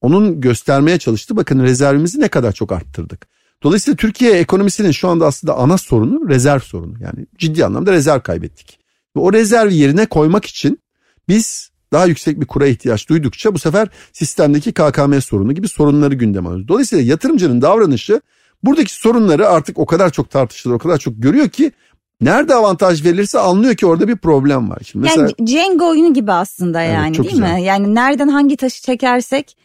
onun 0.00 0.40
göstermeye 0.40 0.98
çalıştı. 0.98 1.36
Bakın 1.36 1.62
rezervimizi 1.62 2.20
ne 2.20 2.28
kadar 2.28 2.52
çok 2.52 2.72
arttırdık. 2.72 3.28
Dolayısıyla 3.62 3.96
Türkiye 3.96 4.32
ekonomisinin 4.32 4.90
şu 4.90 5.08
anda 5.08 5.26
aslında 5.26 5.56
ana 5.56 5.78
sorunu 5.78 6.28
rezerv 6.28 6.60
sorunu. 6.60 6.94
Yani 7.00 7.26
ciddi 7.38 7.64
anlamda 7.64 7.92
rezerv 7.92 8.20
kaybettik. 8.20 8.78
Ve 9.16 9.20
o 9.20 9.32
rezervi 9.32 9.74
yerine 9.74 10.06
koymak 10.06 10.44
için 10.44 10.78
biz 11.28 11.70
daha 11.92 12.06
yüksek 12.06 12.40
bir 12.40 12.46
kura 12.46 12.66
ihtiyaç 12.66 13.08
duydukça 13.08 13.54
bu 13.54 13.58
sefer 13.58 13.88
sistemdeki 14.12 14.72
KKM 14.72 15.18
sorunu 15.20 15.52
gibi 15.52 15.68
sorunları 15.68 16.14
gündeme 16.14 16.48
alıyoruz. 16.48 16.68
Dolayısıyla 16.68 17.04
yatırımcının 17.04 17.62
davranışı 17.62 18.20
buradaki 18.64 18.94
sorunları 18.94 19.48
artık 19.48 19.78
o 19.78 19.86
kadar 19.86 20.10
çok 20.10 20.30
tartışılır, 20.30 20.74
o 20.74 20.78
kadar 20.78 20.98
çok 20.98 21.14
görüyor 21.16 21.48
ki 21.48 21.72
nerede 22.20 22.54
avantaj 22.54 23.04
verilirse 23.04 23.38
anlıyor 23.38 23.74
ki 23.74 23.86
orada 23.86 24.08
bir 24.08 24.16
problem 24.16 24.70
var. 24.70 24.78
Şimdi 24.84 25.02
mesela, 25.02 25.22
yani 25.38 25.50
Cenk 25.50 25.82
oyunu 25.82 26.14
gibi 26.14 26.32
aslında 26.32 26.82
yani 26.82 27.16
evet, 27.16 27.18
değil 27.18 27.30
güzel. 27.30 27.54
mi? 27.54 27.62
Yani 27.62 27.94
nereden 27.94 28.28
hangi 28.28 28.56
taşı 28.56 28.82
çekersek 28.82 29.56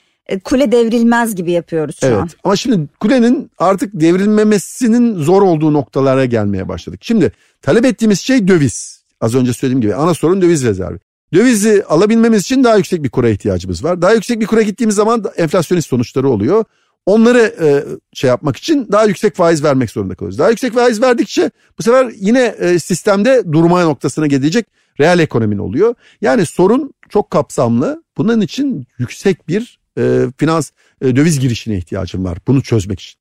kule 0.44 0.72
devrilmez 0.72 1.36
gibi 1.36 1.52
yapıyoruz 1.52 2.00
şu 2.00 2.06
evet. 2.06 2.18
an. 2.18 2.30
Ama 2.44 2.56
şimdi 2.56 2.88
kulenin 3.00 3.52
artık 3.58 3.90
devrilmemesinin 3.94 5.16
zor 5.20 5.42
olduğu 5.42 5.74
noktalara 5.74 6.26
gelmeye 6.26 6.68
başladık. 6.68 7.00
Şimdi 7.04 7.32
talep 7.62 7.86
ettiğimiz 7.86 8.20
şey 8.22 8.48
döviz. 8.48 9.04
Az 9.22 9.36
önce 9.36 9.54
söylediğim 9.54 9.82
gibi 9.82 9.96
ana 9.96 10.14
sorun 10.14 10.42
döviz 10.42 10.64
rezervi. 10.64 11.00
Dövizi 11.34 11.84
alabilmemiz 11.84 12.42
için 12.42 12.64
daha 12.64 12.78
yüksek 12.78 13.04
bir 13.04 13.10
kura 13.10 13.30
ihtiyacımız 13.30 13.84
var. 13.84 14.02
Daha 14.02 14.14
yüksek 14.14 14.40
bir 14.40 14.46
kura 14.46 14.62
gittiğimiz 14.62 14.96
zaman 14.96 15.24
enflasyonist 15.38 15.90
sonuçları 15.90 16.30
oluyor. 16.30 16.66
Onları 17.06 17.56
e, 17.62 17.84
şey 18.14 18.28
yapmak 18.28 18.58
için 18.58 18.88
daha 18.92 19.06
yüksek 19.06 19.36
faiz 19.36 19.64
vermek 19.64 19.92
zorunda 19.92 20.16
kalıyoruz. 20.16 20.40
Daha 20.40 20.50
yüksek 20.50 20.74
faiz 20.74 21.02
verdikçe 21.02 21.52
bu 21.80 21.84
sefer 21.84 22.12
yine 22.16 22.56
e, 22.60 22.80
sistemde 22.80 23.44
durma 23.52 23.84
noktasına 23.84 24.28
gelecek 24.28 24.66
reel 25.00 25.20
ekonomin 25.20 25.58
oluyor. 25.58 25.96
Yani 26.22 26.46
sorun 26.46 26.94
çok 27.10 27.32
kapsamlı. 27.32 28.04
Bunun 28.18 28.42
için 28.42 28.88
yüksek 28.98 29.48
bir 29.48 29.80
e, 29.98 30.26
finans 30.38 30.72
e, 31.02 31.16
döviz 31.16 31.40
girişine 31.40 31.78
ihtiyacım 31.78 32.26
var 32.26 32.38
bunu 32.48 32.64
çözmek 32.64 33.00
için. 33.00 33.20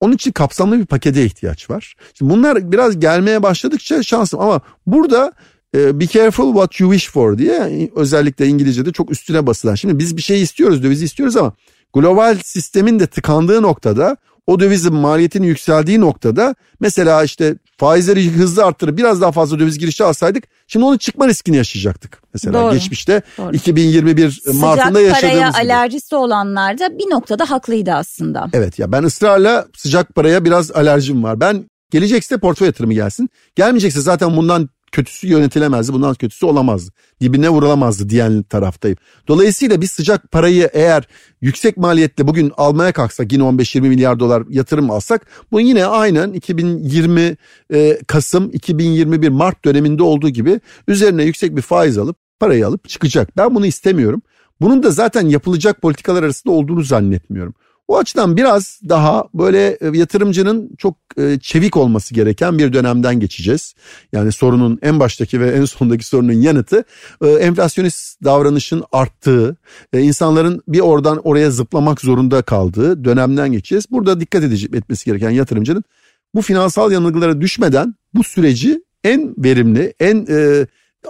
Onun 0.00 0.14
için 0.14 0.32
kapsamlı 0.32 0.78
bir 0.78 0.86
pakete 0.86 1.24
ihtiyaç 1.24 1.70
var. 1.70 1.94
Şimdi 2.14 2.32
bunlar 2.32 2.72
biraz 2.72 3.00
gelmeye 3.00 3.42
başladıkça 3.42 4.02
şansım 4.02 4.40
ama 4.40 4.60
burada 4.86 5.32
e, 5.74 6.00
be 6.00 6.06
careful 6.06 6.52
what 6.52 6.80
you 6.80 6.92
wish 6.92 7.10
for 7.10 7.38
diye 7.38 7.90
özellikle 7.96 8.46
İngilizce'de 8.46 8.92
çok 8.92 9.10
üstüne 9.10 9.46
basılan. 9.46 9.74
Şimdi 9.74 9.98
biz 9.98 10.16
bir 10.16 10.22
şey 10.22 10.42
istiyoruz 10.42 10.82
dövizi 10.82 11.04
istiyoruz 11.04 11.36
ama 11.36 11.52
global 11.94 12.38
sistemin 12.44 13.00
de 13.00 13.06
tıkandığı 13.06 13.62
noktada 13.62 14.16
o 14.46 14.60
dövizin 14.60 14.94
maliyetinin 14.94 15.46
yükseldiği 15.46 16.00
noktada 16.00 16.54
mesela 16.80 17.24
işte 17.24 17.54
faizleri 17.76 18.30
hızlı 18.30 18.64
arttırıp 18.64 18.98
biraz 18.98 19.20
daha 19.20 19.32
fazla 19.32 19.58
döviz 19.58 19.78
girişi 19.78 20.04
alsaydık 20.04 20.44
şimdi 20.66 20.84
onun 20.86 20.98
çıkma 20.98 21.28
riskini 21.28 21.56
yaşayacaktık. 21.56 22.22
Mesela 22.34 22.62
Doğru. 22.62 22.72
geçmişte 22.74 23.22
Doğru. 23.38 23.56
2021 23.56 24.30
Sıcak 24.30 24.54
Mart'ında 24.54 25.00
yaşadığımız 25.00 25.20
paraya 25.20 25.48
gibi. 25.48 25.58
alerjisi 25.58 26.16
olanlar 26.16 26.78
da 26.78 26.98
bir 26.98 27.10
noktada 27.10 27.50
haklıydı 27.50 27.92
aslında. 27.92 28.48
Evet 28.52 28.78
ya 28.78 28.92
ben 28.92 29.02
ısrarla 29.02 29.66
sıcak 29.76 30.14
paraya 30.14 30.44
biraz 30.44 30.70
alerjim 30.70 31.24
var. 31.24 31.40
Ben 31.40 31.64
gelecekse 31.90 32.38
portföy 32.38 32.66
yatırımı 32.66 32.94
gelsin. 32.94 33.30
Gelmeyecekse 33.56 34.00
zaten 34.00 34.36
bundan 34.36 34.68
kötüsü 34.94 35.28
yönetilemezdi. 35.28 35.92
Bundan 35.92 36.14
kötüsü 36.14 36.46
olamazdı. 36.46 36.92
Dibine 37.20 37.48
vurulamazdı 37.48 38.08
diyen 38.08 38.42
taraftayım. 38.42 38.96
Dolayısıyla 39.28 39.80
biz 39.80 39.90
sıcak 39.90 40.30
parayı 40.30 40.70
eğer 40.72 41.08
yüksek 41.40 41.76
maliyetle 41.76 42.26
bugün 42.26 42.52
almaya 42.56 42.92
kalksak 42.92 43.32
yine 43.32 43.42
15-20 43.42 43.80
milyar 43.80 44.20
dolar 44.20 44.42
yatırım 44.48 44.90
alsak 44.90 45.26
bu 45.52 45.60
yine 45.60 45.86
aynen 45.86 46.32
2020 46.32 47.36
e, 47.74 47.98
Kasım 48.06 48.50
2021 48.52 49.28
Mart 49.28 49.64
döneminde 49.64 50.02
olduğu 50.02 50.28
gibi 50.28 50.60
üzerine 50.88 51.24
yüksek 51.24 51.56
bir 51.56 51.62
faiz 51.62 51.98
alıp 51.98 52.16
parayı 52.40 52.66
alıp 52.66 52.88
çıkacak. 52.88 53.36
Ben 53.36 53.54
bunu 53.54 53.66
istemiyorum. 53.66 54.22
Bunun 54.60 54.82
da 54.82 54.90
zaten 54.90 55.28
yapılacak 55.28 55.82
politikalar 55.82 56.22
arasında 56.22 56.52
olduğunu 56.52 56.82
zannetmiyorum. 56.82 57.54
O 57.88 57.98
açıdan 57.98 58.36
biraz 58.36 58.80
daha 58.88 59.24
böyle 59.34 59.78
e, 59.80 59.98
yatırımcının 59.98 60.70
çok 60.78 60.96
e, 61.18 61.38
çevik 61.40 61.76
olması 61.76 62.14
gereken 62.14 62.58
bir 62.58 62.72
dönemden 62.72 63.20
geçeceğiz. 63.20 63.74
Yani 64.12 64.32
sorunun 64.32 64.78
en 64.82 65.00
baştaki 65.00 65.40
ve 65.40 65.50
en 65.50 65.64
sondaki 65.64 66.06
sorunun 66.06 66.32
yanıtı 66.32 66.84
e, 67.22 67.28
enflasyonist 67.28 68.24
davranışın 68.24 68.84
arttığı, 68.92 69.56
insanların 69.94 70.62
bir 70.68 70.80
oradan 70.80 71.20
oraya 71.24 71.50
zıplamak 71.50 72.00
zorunda 72.00 72.42
kaldığı 72.42 73.04
dönemden 73.04 73.52
geçeceğiz. 73.52 73.84
Burada 73.90 74.20
dikkat 74.20 74.44
etmesi 74.44 75.04
gereken 75.04 75.30
yatırımcının 75.30 75.84
bu 76.34 76.42
finansal 76.42 76.92
yanılgılara 76.92 77.40
düşmeden 77.40 77.94
bu 78.14 78.24
süreci 78.24 78.82
en 79.04 79.34
verimli, 79.38 79.94
en 80.00 80.26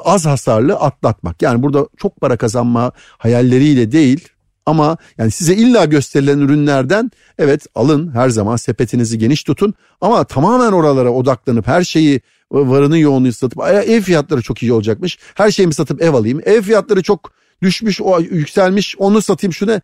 az 0.04 0.26
hasarlı 0.26 0.74
atlatmak. 0.74 1.42
Yani 1.42 1.62
burada 1.62 1.86
çok 1.96 2.20
para 2.20 2.36
kazanma 2.36 2.92
hayalleriyle 3.18 3.92
değil 3.92 4.28
ama 4.66 4.96
yani 5.18 5.30
size 5.30 5.54
illa 5.54 5.84
gösterilen 5.84 6.38
ürünlerden 6.38 7.10
evet 7.38 7.66
alın 7.74 8.14
her 8.14 8.28
zaman 8.28 8.56
sepetinizi 8.56 9.18
geniş 9.18 9.44
tutun 9.44 9.74
ama 10.00 10.24
tamamen 10.24 10.72
oralara 10.72 11.10
odaklanıp 11.10 11.66
her 11.66 11.84
şeyi 11.84 12.20
varını 12.50 12.98
yoğunu 12.98 13.32
satıp 13.32 13.62
ev 13.62 14.00
fiyatları 14.00 14.42
çok 14.42 14.62
iyi 14.62 14.72
olacakmış. 14.72 15.18
Her 15.34 15.50
şeyimi 15.50 15.74
satıp 15.74 16.02
ev 16.02 16.14
alayım. 16.14 16.40
Ev 16.44 16.62
fiyatları 16.62 17.02
çok 17.02 17.32
düşmüş, 17.62 18.00
o 18.00 18.20
yükselmiş. 18.20 18.96
Onu 18.98 19.22
satayım 19.22 19.52
şuna. 19.52 19.80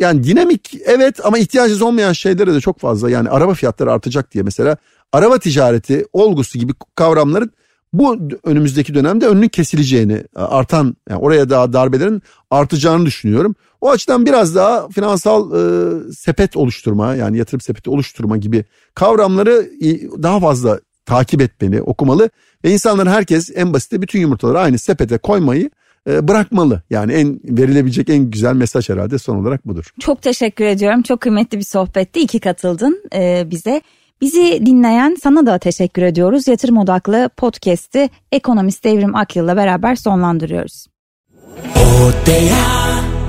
Yani 0.00 0.24
dinamik 0.24 0.74
evet 0.84 1.26
ama 1.26 1.38
ihtiyacınız 1.38 1.82
olmayan 1.82 2.12
şeylere 2.12 2.54
de 2.54 2.60
çok 2.60 2.78
fazla. 2.78 3.10
Yani 3.10 3.30
araba 3.30 3.54
fiyatları 3.54 3.92
artacak 3.92 4.32
diye 4.32 4.44
mesela 4.44 4.76
araba 5.12 5.38
ticareti 5.38 6.06
olgusu 6.12 6.58
gibi 6.58 6.72
kavramların 6.94 7.52
bu 7.92 8.18
önümüzdeki 8.44 8.94
dönemde 8.94 9.26
önünün 9.26 9.48
kesileceğini 9.48 10.24
artan 10.34 10.96
yani 11.08 11.20
oraya 11.20 11.50
daha 11.50 11.72
darbelerin 11.72 12.22
artacağını 12.50 13.06
düşünüyorum. 13.06 13.54
O 13.80 13.90
açıdan 13.90 14.26
biraz 14.26 14.54
daha 14.54 14.88
finansal 14.88 15.52
e, 15.52 16.12
sepet 16.12 16.56
oluşturma 16.56 17.14
yani 17.14 17.38
yatırım 17.38 17.60
sepeti 17.60 17.90
oluşturma 17.90 18.36
gibi 18.36 18.64
kavramları 18.94 19.70
daha 20.22 20.40
fazla 20.40 20.80
takip 21.06 21.40
etmeli, 21.42 21.82
okumalı 21.82 22.30
ve 22.64 22.70
insanların 22.70 23.10
herkes 23.10 23.50
en 23.54 23.72
basite 23.72 24.02
bütün 24.02 24.20
yumurtaları 24.20 24.58
aynı 24.58 24.78
sepete 24.78 25.18
koymayı 25.18 25.70
e, 26.08 26.28
bırakmalı. 26.28 26.82
Yani 26.90 27.12
en 27.12 27.40
verilebilecek 27.44 28.08
en 28.08 28.30
güzel 28.30 28.54
mesaj 28.54 28.88
herhalde 28.88 29.18
son 29.18 29.36
olarak 29.36 29.66
budur. 29.66 29.90
Çok 30.00 30.22
teşekkür 30.22 30.64
ediyorum. 30.64 31.02
Çok 31.02 31.20
kıymetli 31.20 31.58
bir 31.58 31.64
sohbetti. 31.64 32.20
İki 32.20 32.40
katıldın 32.40 33.02
e, 33.14 33.50
bize. 33.50 33.82
Bizi 34.20 34.66
dinleyen 34.66 35.16
sana 35.22 35.46
da 35.46 35.58
teşekkür 35.58 36.02
ediyoruz. 36.02 36.48
Yatırım 36.48 36.78
odaklı 36.78 37.30
podcast'i 37.36 38.10
ekonomist 38.32 38.84
Devrim 38.84 39.16
Akyıl'la 39.16 39.56
beraber 39.56 39.94
sonlandırıyoruz. 39.94 40.86
Odea. 41.76 43.19